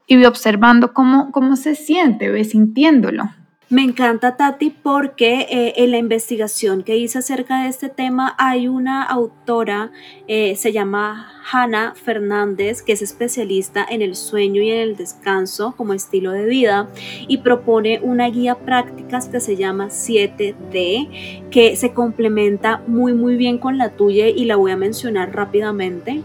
y 0.05 0.23
observando 0.25 0.93
cómo, 0.93 1.31
cómo 1.31 1.55
se 1.55 1.75
siente, 1.75 2.29
ve 2.29 2.43
sintiéndolo. 2.43 3.29
Me 3.69 3.81
encanta 3.81 4.35
Tati 4.35 4.69
porque 4.69 5.47
eh, 5.49 5.73
en 5.77 5.91
la 5.91 5.97
investigación 5.97 6.83
que 6.83 6.97
hice 6.97 7.19
acerca 7.19 7.63
de 7.63 7.69
este 7.69 7.89
tema 7.89 8.35
hay 8.37 8.67
una 8.67 9.03
autora, 9.03 9.91
eh, 10.27 10.55
se 10.57 10.73
llama 10.73 11.31
Hannah 11.51 11.95
Fernández, 11.95 12.81
que 12.81 12.91
es 12.91 13.01
especialista 13.01 13.85
en 13.89 14.01
el 14.01 14.15
sueño 14.15 14.61
y 14.61 14.69
en 14.69 14.79
el 14.79 14.95
descanso 14.97 15.73
como 15.77 15.93
estilo 15.93 16.31
de 16.31 16.45
vida 16.45 16.89
y 17.27 17.37
propone 17.37 17.99
una 18.03 18.29
guía 18.29 18.55
práctica 18.55 19.19
que 19.31 19.39
se 19.39 19.55
llama 19.55 19.87
7D, 19.87 21.49
que 21.49 21.75
se 21.75 21.93
complementa 21.93 22.83
muy 22.85 23.13
muy 23.13 23.37
bien 23.37 23.57
con 23.57 23.77
la 23.77 23.91
tuya 23.91 24.27
y 24.27 24.45
la 24.45 24.57
voy 24.57 24.71
a 24.71 24.77
mencionar 24.77 25.33
rápidamente. 25.33 26.21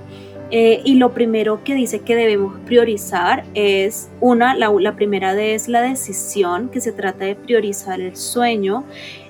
Eh, 0.51 0.81
y 0.85 0.95
lo 0.95 1.13
primero 1.13 1.63
que 1.63 1.75
dice 1.75 2.01
que 2.01 2.17
debemos 2.17 2.59
priorizar 2.61 3.45
es, 3.55 4.09
una, 4.21 4.55
la, 4.55 4.97
primera 4.97 5.41
es 5.41 5.69
la 5.69 5.83
decisión, 5.83 6.71
que 6.71 6.81
se 6.81 6.93
trata 6.93 7.27
de 7.27 7.35
priorizar 7.35 8.01
el 8.01 8.17
sueño. 8.17 8.85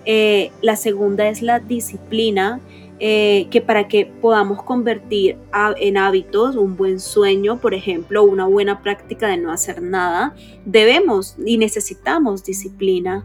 Eh, 0.04 0.52
la 0.62 0.76
segunda 0.76 1.28
es 1.28 1.42
la 1.42 1.58
disciplina, 1.58 2.60
eh, 3.00 3.46
que 3.50 3.60
para 3.60 3.86
que 3.86 4.06
podamos 4.06 4.62
convertir 4.62 5.36
en 5.78 5.96
hábitos 5.96 6.56
un 6.56 6.76
buen 6.76 6.98
sueño, 6.98 7.60
por 7.60 7.74
ejemplo, 7.74 8.24
una 8.24 8.46
buena 8.46 8.82
práctica 8.82 9.28
de 9.28 9.36
no 9.36 9.52
hacer 9.52 9.82
nada, 9.82 10.34
debemos 10.64 11.36
y 11.44 11.58
necesitamos 11.58 12.44
disciplina. 12.44 13.24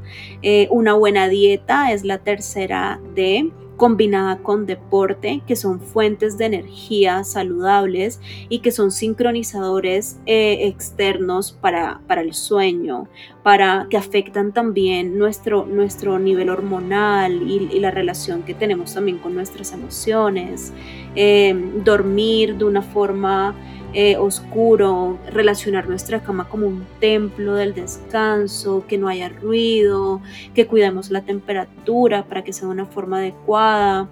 una 0.70 0.94
buena 0.94 1.28
dieta 1.28 1.92
es 1.92 2.04
la 2.04 2.20
tercera 2.20 3.00
de 3.16 3.52
combinada 3.78 4.38
con 4.38 4.66
deporte, 4.66 5.42
que 5.48 5.56
son 5.56 5.80
fuentes 5.80 6.38
de 6.38 6.46
energía 6.46 7.24
saludables 7.24 8.22
y 8.50 8.60
que 8.60 8.72
son 8.72 8.92
sincronizadores 8.92 10.20
eh, 10.26 10.68
externos 10.68 11.52
para, 11.52 12.02
para, 12.08 12.22
el 12.22 12.34
sueño, 12.34 13.08
para 13.42 13.88
que 13.90 13.98
afectan 13.98 14.54
también 14.54 15.18
nuestro, 15.18 15.66
nuestro 15.66 16.20
nivel 16.20 16.50
hormonal 16.50 17.50
y, 17.50 17.80
la 17.84 17.92
relación 17.92 18.44
que 18.44 18.54
tenemos 18.54 18.94
también 18.94 19.18
con 19.18 19.36
nuestras 19.36 19.74
emociones. 19.74 20.72
Eh, 21.16 21.54
dormir 21.84 22.56
de 22.56 22.66
una 22.66 22.82
forma 22.82 23.56
eh, 23.94 24.18
oscuro, 24.18 25.20
relacionar 25.32 25.88
nuestra 25.88 26.24
cama 26.24 26.50
como 26.50 26.68
un 26.68 26.86
templo 27.00 27.54
del 27.56 27.74
descanso, 27.74 28.86
que 28.88 28.98
no 28.98 29.08
haya 29.08 29.30
ruido, 29.30 30.22
que 30.56 30.68
cuidemos 30.68 31.12
la 31.12 31.22
temperatura 31.22 32.26
para 32.26 32.44
que 32.44 32.54
sea 32.54 32.68
de 32.68 32.74
una 32.74 32.86
forma 32.86 33.18
adecuada, 33.18 34.10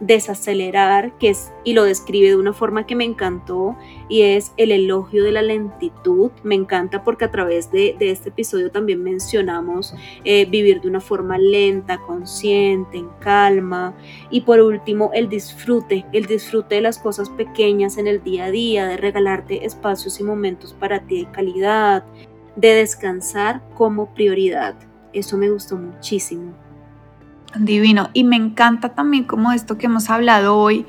desacelerar, 0.00 1.16
que 1.18 1.30
es, 1.30 1.52
y 1.64 1.72
lo 1.72 1.84
describe 1.84 2.28
de 2.28 2.36
una 2.36 2.52
forma 2.52 2.86
que 2.86 2.96
me 2.96 3.04
encantó, 3.04 3.76
y 4.08 4.22
es 4.22 4.52
el 4.56 4.70
elogio 4.70 5.24
de 5.24 5.32
la 5.32 5.42
lentitud. 5.42 6.30
Me 6.42 6.54
encanta 6.54 7.02
porque 7.04 7.24
a 7.24 7.30
través 7.30 7.70
de, 7.70 7.96
este 8.00 8.28
episodio 8.28 8.70
también 8.70 9.02
mencionamos 9.02 9.94
eh, 10.24 10.46
vivir 10.46 10.80
de 10.80 10.88
una 10.88 11.00
forma 11.00 11.38
lenta, 11.38 11.98
consciente, 11.98 12.98
en 12.98 13.08
calma. 13.20 13.94
Y 14.30 14.42
por 14.42 14.60
último, 14.60 15.10
el 15.14 15.28
disfrute, 15.28 16.04
el 16.12 16.26
disfrute 16.26 16.76
de 16.76 16.80
las 16.80 16.98
cosas 16.98 17.30
pequeñas 17.30 17.96
en 17.96 18.06
el 18.06 18.22
día 18.22 18.46
a 18.46 18.50
día, 18.50 18.86
de 18.86 18.96
regalarte 19.24 19.64
espacios 19.64 20.20
y 20.20 20.24
momentos 20.24 20.74
para 20.74 21.00
ti 21.00 21.24
de 21.24 21.30
calidad, 21.30 22.04
de 22.56 22.74
descansar 22.74 23.62
como 23.74 24.06
prioridad. 24.14 24.74
Eso 25.12 25.36
me 25.36 25.50
gustó 25.50 25.76
muchísimo. 25.76 26.52
Divino. 27.58 28.10
Y 28.12 28.24
me 28.24 28.36
encanta 28.36 28.90
también 28.90 29.24
como 29.24 29.52
esto 29.52 29.78
que 29.78 29.86
hemos 29.86 30.10
hablado 30.10 30.56
hoy, 30.58 30.86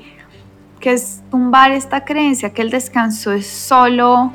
que 0.80 0.92
es 0.92 1.22
tumbar 1.30 1.70
esta 1.70 2.04
creencia 2.04 2.52
que 2.52 2.62
el 2.62 2.70
descanso 2.70 3.32
es 3.32 3.46
solo 3.46 4.32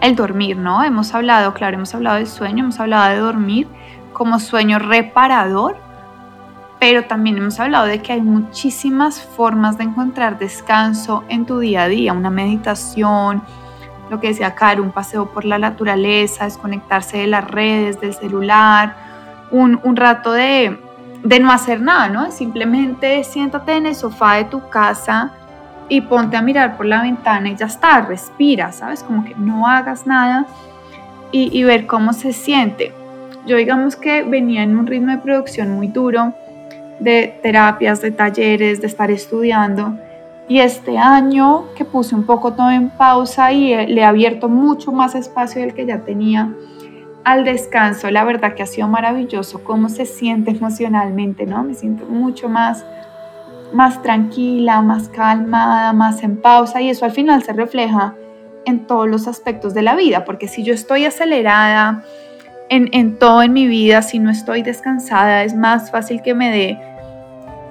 el 0.00 0.14
dormir, 0.14 0.56
¿no? 0.56 0.84
Hemos 0.84 1.14
hablado, 1.14 1.52
claro, 1.54 1.76
hemos 1.76 1.94
hablado 1.94 2.16
del 2.16 2.26
sueño, 2.26 2.64
hemos 2.64 2.80
hablado 2.80 3.10
de 3.10 3.18
dormir 3.18 3.66
como 4.12 4.38
sueño 4.38 4.78
reparador, 4.78 5.76
pero 6.80 7.04
también 7.04 7.38
hemos 7.38 7.60
hablado 7.60 7.86
de 7.86 8.02
que 8.02 8.14
hay 8.14 8.22
muchísimas 8.22 9.20
formas 9.20 9.78
de 9.78 9.84
encontrar 9.84 10.38
descanso 10.38 11.22
en 11.28 11.46
tu 11.46 11.60
día 11.60 11.84
a 11.84 11.88
día, 11.88 12.12
una 12.12 12.30
meditación, 12.30 13.42
lo 14.10 14.18
que 14.18 14.28
decía 14.28 14.56
Caro, 14.56 14.82
un 14.82 14.90
paseo 14.90 15.30
por 15.30 15.44
la 15.44 15.58
naturaleza, 15.58 16.46
desconectarse 16.46 17.18
de 17.18 17.26
las 17.28 17.48
redes, 17.48 18.00
del 18.00 18.14
celular, 18.14 18.96
un, 19.52 19.78
un 19.84 19.94
rato 19.94 20.32
de 20.32 20.90
de 21.22 21.38
no 21.38 21.52
hacer 21.52 21.80
nada, 21.80 22.08
¿no? 22.08 22.30
Simplemente 22.30 23.22
siéntate 23.24 23.72
en 23.72 23.86
el 23.86 23.94
sofá 23.94 24.36
de 24.36 24.44
tu 24.44 24.68
casa 24.68 25.32
y 25.88 26.00
ponte 26.00 26.36
a 26.36 26.42
mirar 26.42 26.76
por 26.76 26.86
la 26.86 27.02
ventana 27.02 27.50
y 27.50 27.56
ya 27.56 27.66
está, 27.66 28.00
respira, 28.02 28.72
¿sabes? 28.72 29.02
Como 29.02 29.24
que 29.24 29.34
no 29.34 29.66
hagas 29.66 30.06
nada 30.06 30.46
y, 31.32 31.62
ver 31.62 31.86
cómo 31.86 32.12
se 32.12 32.32
siente. 32.32 32.92
Yo 33.46 33.56
digamos 33.56 33.96
que 33.96 34.22
venía 34.22 34.62
en 34.62 34.76
un 34.76 34.86
ritmo 34.86 35.12
de 35.12 35.18
producción 35.18 35.70
muy 35.72 35.88
duro, 35.88 36.34
de 37.00 37.38
terapias, 37.42 38.00
de 38.00 38.10
talleres, 38.10 38.80
de 38.80 38.86
estar 38.86 39.10
estudiando. 39.10 39.98
Y 40.48 40.60
este 40.60 40.98
año 40.98 41.66
que 41.76 41.84
puse 41.84 42.14
un 42.14 42.24
poco 42.24 42.52
todo 42.52 42.70
en 42.70 42.90
pausa 42.90 43.52
y 43.52 43.86
le 43.86 44.00
he 44.00 44.04
abierto 44.04 44.48
mucho 44.48 44.92
más 44.92 45.14
espacio 45.14 45.60
del 45.60 45.74
que 45.74 45.86
ya 45.86 46.00
tenía, 46.00 46.52
al 47.24 47.44
descanso, 47.44 48.10
la 48.10 48.24
verdad 48.24 48.54
que 48.54 48.62
ha 48.62 48.66
sido 48.66 48.88
maravilloso 48.88 49.62
cómo 49.62 49.88
se 49.88 50.06
siente 50.06 50.50
emocionalmente, 50.50 51.44
¿no? 51.46 51.62
Me 51.62 51.74
siento 51.74 52.06
mucho 52.06 52.48
más 52.48 52.84
más 53.72 54.02
tranquila, 54.02 54.82
más 54.82 55.08
calmada, 55.08 55.92
más 55.92 56.22
en 56.22 56.36
pausa 56.36 56.80
y 56.80 56.90
eso 56.90 57.04
al 57.04 57.12
final 57.12 57.42
se 57.42 57.52
refleja 57.52 58.14
en 58.64 58.86
todos 58.86 59.08
los 59.08 59.28
aspectos 59.28 59.74
de 59.74 59.82
la 59.82 59.94
vida, 59.94 60.24
porque 60.24 60.48
si 60.48 60.62
yo 60.64 60.74
estoy 60.74 61.04
acelerada 61.04 62.02
en, 62.68 62.88
en 62.92 63.18
todo 63.18 63.42
en 63.42 63.52
mi 63.52 63.66
vida, 63.66 64.02
si 64.02 64.18
no 64.18 64.30
estoy 64.30 64.62
descansada, 64.62 65.44
es 65.44 65.54
más 65.54 65.90
fácil 65.90 66.22
que 66.22 66.34
me 66.34 66.50
dé 66.50 66.78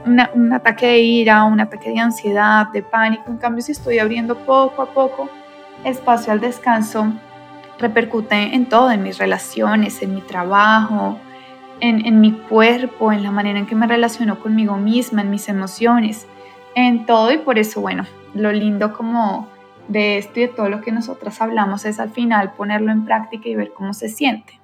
un 0.06 0.54
ataque 0.54 0.88
de 0.88 1.00
ira, 1.00 1.44
un 1.44 1.60
ataque 1.60 1.90
de 1.90 2.00
ansiedad, 2.00 2.68
de 2.68 2.82
pánico. 2.82 3.24
En 3.28 3.38
cambio, 3.38 3.64
si 3.64 3.72
estoy 3.72 4.00
abriendo 4.00 4.38
poco 4.38 4.82
a 4.82 4.94
poco 4.94 5.30
espacio 5.84 6.34
al 6.34 6.40
descanso, 6.40 7.12
repercute 7.80 8.56
en 8.56 8.68
todo, 8.68 8.92
en 8.92 9.04
mis 9.04 9.18
relaciones, 9.18 10.02
en 10.02 10.16
mi 10.16 10.22
trabajo, 10.22 11.20
en, 11.82 12.20
mi 12.20 12.34
cuerpo, 12.34 13.12
en 13.12 13.24
la 13.24 13.32
manera 13.32 13.60
en 13.60 13.66
que 13.66 13.76
me 13.76 13.88
relaciono 13.88 14.40
conmigo 14.40 14.78
misma, 14.78 15.22
en 15.22 15.30
mis 15.30 15.48
emociones, 15.48 16.28
en 16.76 17.06
todo 17.06 17.32
y 17.32 17.38
por 17.38 17.58
eso, 17.58 17.82
bueno, 17.82 18.06
lo 18.34 18.52
lindo 18.52 18.94
como 18.94 19.48
de 19.88 20.18
esto 20.18 20.40
y 20.40 20.44
de 20.44 20.48
todo 20.50 20.70
lo 20.70 20.82
que 20.82 20.92
nosotras 20.92 21.42
hablamos 21.42 21.86
es 21.86 22.00
al 22.00 22.12
final 22.12 22.52
ponerlo 22.54 22.92
en 22.92 23.06
práctica 23.06 23.50
y 23.50 23.56
ver 23.56 23.72
cómo 23.74 23.94
se 23.94 24.10
siente. 24.10 24.59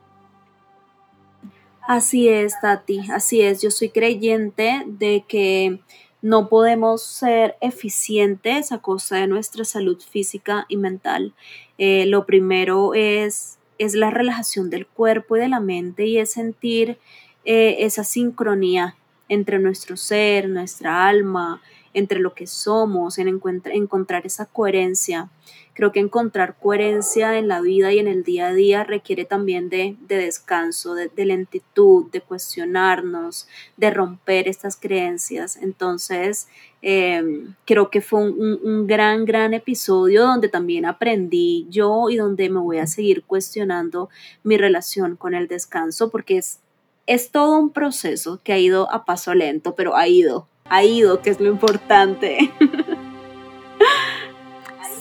Así 1.87 2.27
es, 2.29 2.59
Tati, 2.59 3.01
así 3.11 3.41
es. 3.41 3.61
Yo 3.61 3.69
soy 3.69 3.89
creyente 3.89 4.83
de 4.87 5.23
que 5.27 5.79
no 6.23 6.49
podemos 6.49 7.03
ser 7.03 7.55
eficientes 7.61 8.71
a 8.71 8.79
costa 8.79 9.17
de 9.17 9.27
nuestra 9.27 9.65
salud 9.65 10.01
física 10.01 10.65
y 10.67 10.77
mental. 10.77 11.35
Eh, 11.77 12.07
lo 12.07 12.25
primero 12.25 12.95
es, 12.95 13.59
es 13.77 13.93
la 13.93 14.09
relajación 14.09 14.71
del 14.71 14.87
cuerpo 14.87 15.37
y 15.37 15.41
de 15.41 15.47
la 15.47 15.59
mente 15.59 16.07
y 16.07 16.17
es 16.17 16.31
sentir 16.31 16.97
eh, 17.45 17.75
esa 17.81 18.03
sincronía 18.03 18.95
entre 19.29 19.59
nuestro 19.59 19.95
ser, 19.95 20.49
nuestra 20.49 21.07
alma, 21.07 21.61
entre 21.95 22.19
lo 22.19 22.33
que 22.33 22.45
somos, 22.45 23.17
en 23.17 23.27
encontrar 23.29 24.25
esa 24.25 24.45
coherencia. 24.45 25.29
Creo 25.73 25.91
que 25.91 26.01
encontrar 26.01 26.55
coherencia 26.59 27.37
en 27.37 27.47
la 27.47 27.61
vida 27.61 27.91
y 27.91 27.99
en 27.99 28.07
el 28.07 28.23
día 28.23 28.47
a 28.47 28.53
día 28.53 28.83
requiere 28.83 29.23
también 29.25 29.69
de, 29.69 29.95
descanso, 30.07 30.93
de, 30.93 31.09
lentitud, 31.25 32.11
de 32.11 32.21
cuestionarnos, 32.21 33.47
de 33.77 33.91
romper 33.91 34.47
estas 34.47 34.75
creencias. 34.75 35.57
Entonces, 35.57 36.47
em, 36.81 37.55
creo 37.65 37.89
que 37.89 38.01
fue 38.01 38.21
un, 38.29 38.59
un, 38.61 38.87
gran, 38.87 39.23
gran 39.25 39.53
episodio 39.53 40.23
donde 40.23 40.49
también 40.49 40.85
aprendí 40.85 41.65
yo 41.69 42.09
y 42.09 42.17
donde 42.17 42.49
me 42.49 42.59
voy 42.59 42.79
a 42.79 42.87
seguir 42.87 43.23
cuestionando 43.23 44.09
mi 44.43 44.57
relación 44.57 45.15
con 45.15 45.33
el 45.33 45.47
descanso 45.47 46.09
porque 46.09 46.37
es, 46.37 46.59
es 47.07 47.31
todo 47.31 47.57
un 47.57 47.69
proceso 47.69 48.39
que 48.43 48.53
ha 48.53 48.59
ido 48.59 48.91
a 48.91 49.05
paso 49.05 49.33
lento, 49.33 49.75
pero 49.75 49.95
ha 49.95 50.07
ido, 50.07 50.47
ha 50.69 50.83
ido, 50.83 51.21
que 51.21 51.29
es 51.29 51.39
lo 51.39 51.49
importante. 51.49 52.51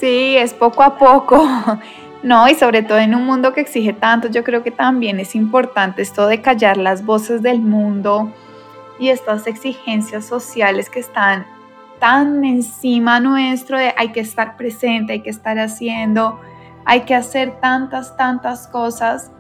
Sí, 0.00 0.36
es 0.36 0.52
poco 0.52 0.82
a 0.82 0.98
poco. 0.98 1.46
No, 2.22 2.48
y 2.48 2.54
sobre 2.54 2.82
todo 2.82 2.96
en 2.98 3.14
un 3.14 3.26
mundo 3.26 3.52
que 3.52 3.60
exige 3.60 3.92
tanto, 3.92 4.28
yo 4.28 4.44
creo 4.44 4.62
que 4.62 4.70
también 4.70 5.20
es 5.20 5.34
importante 5.34 6.00
esto 6.00 6.26
de 6.26 6.40
callar 6.40 6.78
las 6.78 7.04
voces 7.04 7.42
del 7.42 7.60
mundo 7.60 8.32
y 8.98 9.10
estas 9.10 9.46
exigencias 9.46 10.24
sociales 10.24 10.88
que 10.88 11.00
están 11.00 11.44
tan 11.98 12.42
encima 12.44 13.20
nuestro 13.20 13.76
de 13.76 13.92
hay 13.98 14.08
que 14.12 14.20
estar 14.20 14.56
presente, 14.56 15.12
hay 15.12 15.20
que 15.20 15.28
estar 15.28 15.58
haciendo, 15.58 16.40
hay 16.86 17.02
que 17.02 17.14
hacer 17.14 17.60
tantas, 17.60 18.16
tantas 18.16 18.68
cosas. 18.68 19.30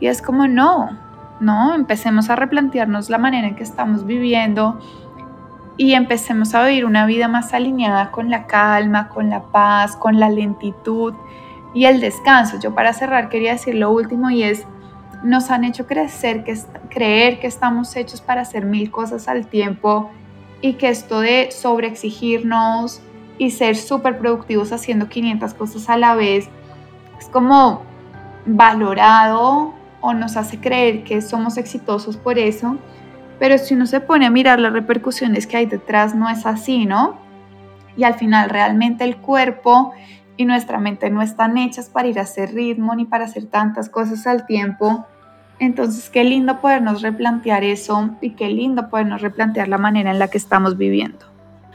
Y 0.00 0.08
es 0.08 0.20
como 0.20 0.48
no, 0.48 0.98
no, 1.38 1.76
empecemos 1.76 2.28
a 2.28 2.34
replantearnos 2.34 3.08
la 3.08 3.18
manera 3.18 3.46
en 3.46 3.54
que 3.54 3.62
estamos 3.62 4.04
viviendo 4.04 4.80
y 5.76 5.94
empecemos 5.94 6.54
a 6.54 6.64
vivir 6.66 6.84
una 6.84 7.06
vida 7.06 7.28
más 7.28 7.54
alineada 7.54 8.10
con 8.10 8.30
la 8.30 8.46
calma, 8.46 9.08
con 9.08 9.30
la 9.30 9.44
paz, 9.44 9.96
con 9.96 10.20
la 10.20 10.28
lentitud 10.28 11.14
y 11.74 11.86
el 11.86 12.00
descanso. 12.00 12.58
Yo 12.60 12.74
para 12.74 12.92
cerrar 12.92 13.28
quería 13.28 13.52
decir 13.52 13.74
lo 13.74 13.90
último 13.90 14.30
y 14.30 14.42
es, 14.42 14.64
nos 15.22 15.50
han 15.50 15.64
hecho 15.64 15.86
crecer, 15.86 16.44
que, 16.44 16.58
creer 16.90 17.40
que 17.40 17.46
estamos 17.46 17.96
hechos 17.96 18.20
para 18.20 18.42
hacer 18.42 18.66
mil 18.66 18.90
cosas 18.90 19.28
al 19.28 19.46
tiempo 19.46 20.10
y 20.60 20.74
que 20.74 20.88
esto 20.88 21.20
de 21.20 21.50
sobreexigirnos 21.50 23.00
y 23.38 23.50
ser 23.50 23.76
súper 23.76 24.18
productivos 24.18 24.72
haciendo 24.72 25.08
500 25.08 25.54
cosas 25.54 25.88
a 25.88 25.96
la 25.96 26.14
vez 26.14 26.48
es 27.18 27.28
como 27.28 27.82
valorado 28.44 29.72
o 30.00 30.14
nos 30.14 30.36
hace 30.36 30.58
creer 30.58 31.04
que 31.04 31.22
somos 31.22 31.56
exitosos 31.56 32.16
por 32.16 32.38
eso, 32.38 32.76
pero 33.38 33.58
si 33.58 33.74
uno 33.74 33.86
se 33.86 34.00
pone 34.00 34.26
a 34.26 34.30
mirar 34.30 34.60
las 34.60 34.72
repercusiones 34.72 35.46
que 35.46 35.56
hay 35.56 35.66
detrás, 35.66 36.14
no 36.14 36.28
es 36.28 36.46
así, 36.46 36.86
¿no? 36.86 37.18
Y 37.96 38.04
al 38.04 38.14
final 38.14 38.50
realmente 38.50 39.04
el 39.04 39.16
cuerpo 39.16 39.92
y 40.36 40.44
nuestra 40.44 40.78
mente 40.78 41.10
no 41.10 41.22
están 41.22 41.58
hechas 41.58 41.88
para 41.90 42.08
ir 42.08 42.18
a 42.18 42.22
hacer 42.22 42.54
ritmo 42.54 42.94
ni 42.94 43.04
para 43.04 43.24
hacer 43.24 43.46
tantas 43.46 43.88
cosas 43.88 44.26
al 44.26 44.46
tiempo. 44.46 45.06
Entonces, 45.58 46.10
qué 46.10 46.24
lindo 46.24 46.60
podernos 46.60 47.02
replantear 47.02 47.64
eso 47.64 48.10
y 48.20 48.30
qué 48.30 48.48
lindo 48.48 48.88
podernos 48.88 49.20
replantear 49.20 49.68
la 49.68 49.78
manera 49.78 50.10
en 50.10 50.18
la 50.18 50.28
que 50.28 50.38
estamos 50.38 50.76
viviendo. 50.76 51.31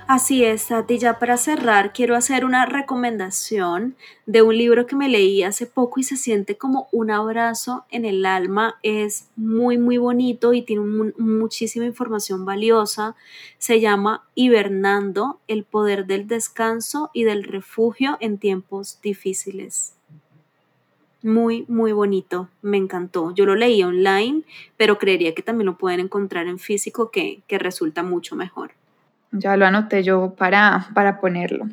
Así 0.07 0.45
es, 0.45 0.67
Tati. 0.67 0.99
Ya 0.99 1.19
para 1.19 1.35
cerrar, 1.35 1.91
quiero 1.91 2.15
hacer 2.15 2.45
una 2.45 2.65
recomendación 2.65 3.97
de 4.25 4.41
un 4.41 4.57
libro 4.57 4.87
que 4.87 4.95
me 4.95 5.09
leí 5.09 5.43
hace 5.43 5.65
poco 5.65 5.99
y 5.99 6.03
se 6.03 6.15
siente 6.15 6.55
como 6.57 6.87
un 6.93 7.11
abrazo 7.11 7.83
en 7.91 8.05
el 8.05 8.25
alma. 8.25 8.79
Es 8.83 9.27
muy, 9.35 9.77
muy 9.77 9.97
bonito 9.97 10.53
y 10.53 10.61
tiene 10.61 11.13
muchísima 11.17 11.85
información 11.85 12.45
valiosa. 12.45 13.17
Se 13.57 13.81
llama 13.81 14.25
Hibernando, 14.33 15.41
el 15.49 15.65
poder 15.65 16.05
del 16.05 16.25
descanso 16.25 17.09
y 17.13 17.25
del 17.25 17.43
refugio 17.43 18.15
en 18.21 18.37
tiempos 18.37 19.01
difíciles. 19.01 19.93
Muy, 21.21 21.65
muy 21.67 21.91
bonito, 21.91 22.47
me 22.61 22.77
encantó. 22.77 23.35
Yo 23.35 23.45
lo 23.45 23.55
leí 23.55 23.83
online, 23.83 24.43
pero 24.77 24.99
creería 24.99 25.35
que 25.35 25.41
también 25.41 25.65
lo 25.65 25.77
pueden 25.77 25.99
encontrar 25.99 26.47
en 26.47 26.59
físico, 26.59 27.11
que, 27.11 27.41
que 27.45 27.59
resulta 27.59 28.03
mucho 28.03 28.37
mejor. 28.37 28.71
Ya 29.31 29.57
lo 29.57 29.65
anoté 29.65 30.03
yo 30.03 30.35
para, 30.35 30.87
para 30.93 31.19
ponerlo. 31.19 31.67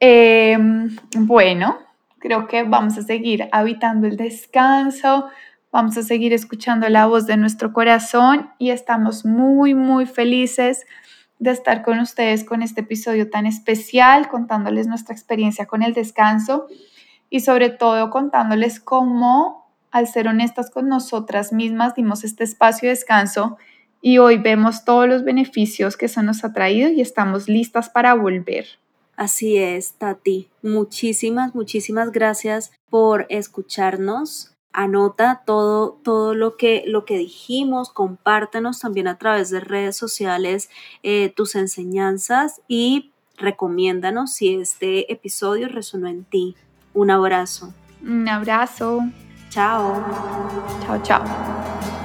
Em, 0.00 0.96
bueno, 1.14 1.78
creo 2.18 2.46
que 2.46 2.62
vamos 2.62 2.96
a 2.96 3.02
seguir 3.02 3.48
habitando 3.52 4.06
el 4.06 4.16
descanso, 4.16 5.28
vamos 5.70 5.96
a 5.98 6.02
seguir 6.02 6.32
escuchando 6.32 6.88
la 6.88 7.06
voz 7.06 7.26
de 7.26 7.36
nuestro 7.36 7.72
corazón 7.72 8.50
y 8.58 8.70
estamos 8.70 9.24
muy, 9.24 9.74
muy 9.74 10.06
felices 10.06 10.86
de 11.38 11.50
estar 11.50 11.82
con 11.82 11.98
ustedes 11.98 12.44
con 12.44 12.62
este 12.62 12.82
episodio 12.82 13.30
tan 13.30 13.46
especial, 13.46 14.28
contándoles 14.28 14.86
nuestra 14.86 15.14
experiencia 15.14 15.66
con 15.66 15.82
el 15.82 15.94
descanso 15.94 16.66
y 17.30 17.40
sobre 17.40 17.70
todo 17.70 18.10
contándoles 18.10 18.80
cómo, 18.80 19.70
al 19.90 20.06
ser 20.06 20.28
honestas 20.28 20.70
con 20.70 20.88
nosotras 20.88 21.52
mismas, 21.52 21.94
dimos 21.94 22.24
este 22.24 22.44
espacio 22.44 22.88
de 22.88 22.94
descanso 22.94 23.56
y 24.00 24.18
hoy 24.18 24.38
vemos 24.38 24.84
todos 24.84 25.08
los 25.08 25.24
beneficios 25.24 25.96
que 25.96 26.06
eso 26.06 26.22
nos 26.22 26.44
ha 26.44 26.52
traído 26.52 26.88
y 26.90 27.00
estamos 27.00 27.48
listas 27.48 27.88
para 27.90 28.14
volver. 28.14 28.66
Así 29.16 29.58
es, 29.58 29.92
Tati. 29.94 30.48
Muchísimas, 30.62 31.54
muchísimas 31.54 32.10
gracias 32.10 32.72
por 32.88 33.26
escucharnos. 33.28 34.54
Anota 34.72 35.42
todo, 35.44 36.00
todo 36.02 36.32
lo 36.32 36.56
que, 36.56 36.84
lo 36.86 37.04
que 37.04 37.18
dijimos, 37.18 37.90
compártenos 37.90 38.78
también 38.78 39.08
a 39.08 39.18
través 39.18 39.50
de 39.50 39.60
redes 39.60 39.96
sociales 39.96 40.70
eh, 41.02 41.32
tus 41.36 41.54
enseñanzas 41.54 42.62
y 42.68 43.10
recomiéndanos 43.36 44.32
si 44.32 44.54
este 44.54 45.12
episodio 45.12 45.68
resonó 45.68 46.08
en 46.08 46.24
ti. 46.24 46.56
Un 46.94 47.10
abrazo. 47.10 47.74
Un 48.02 48.28
abrazo. 48.28 49.00
Chao. 49.50 50.02
Chao, 50.86 51.02
chao. 51.02 51.99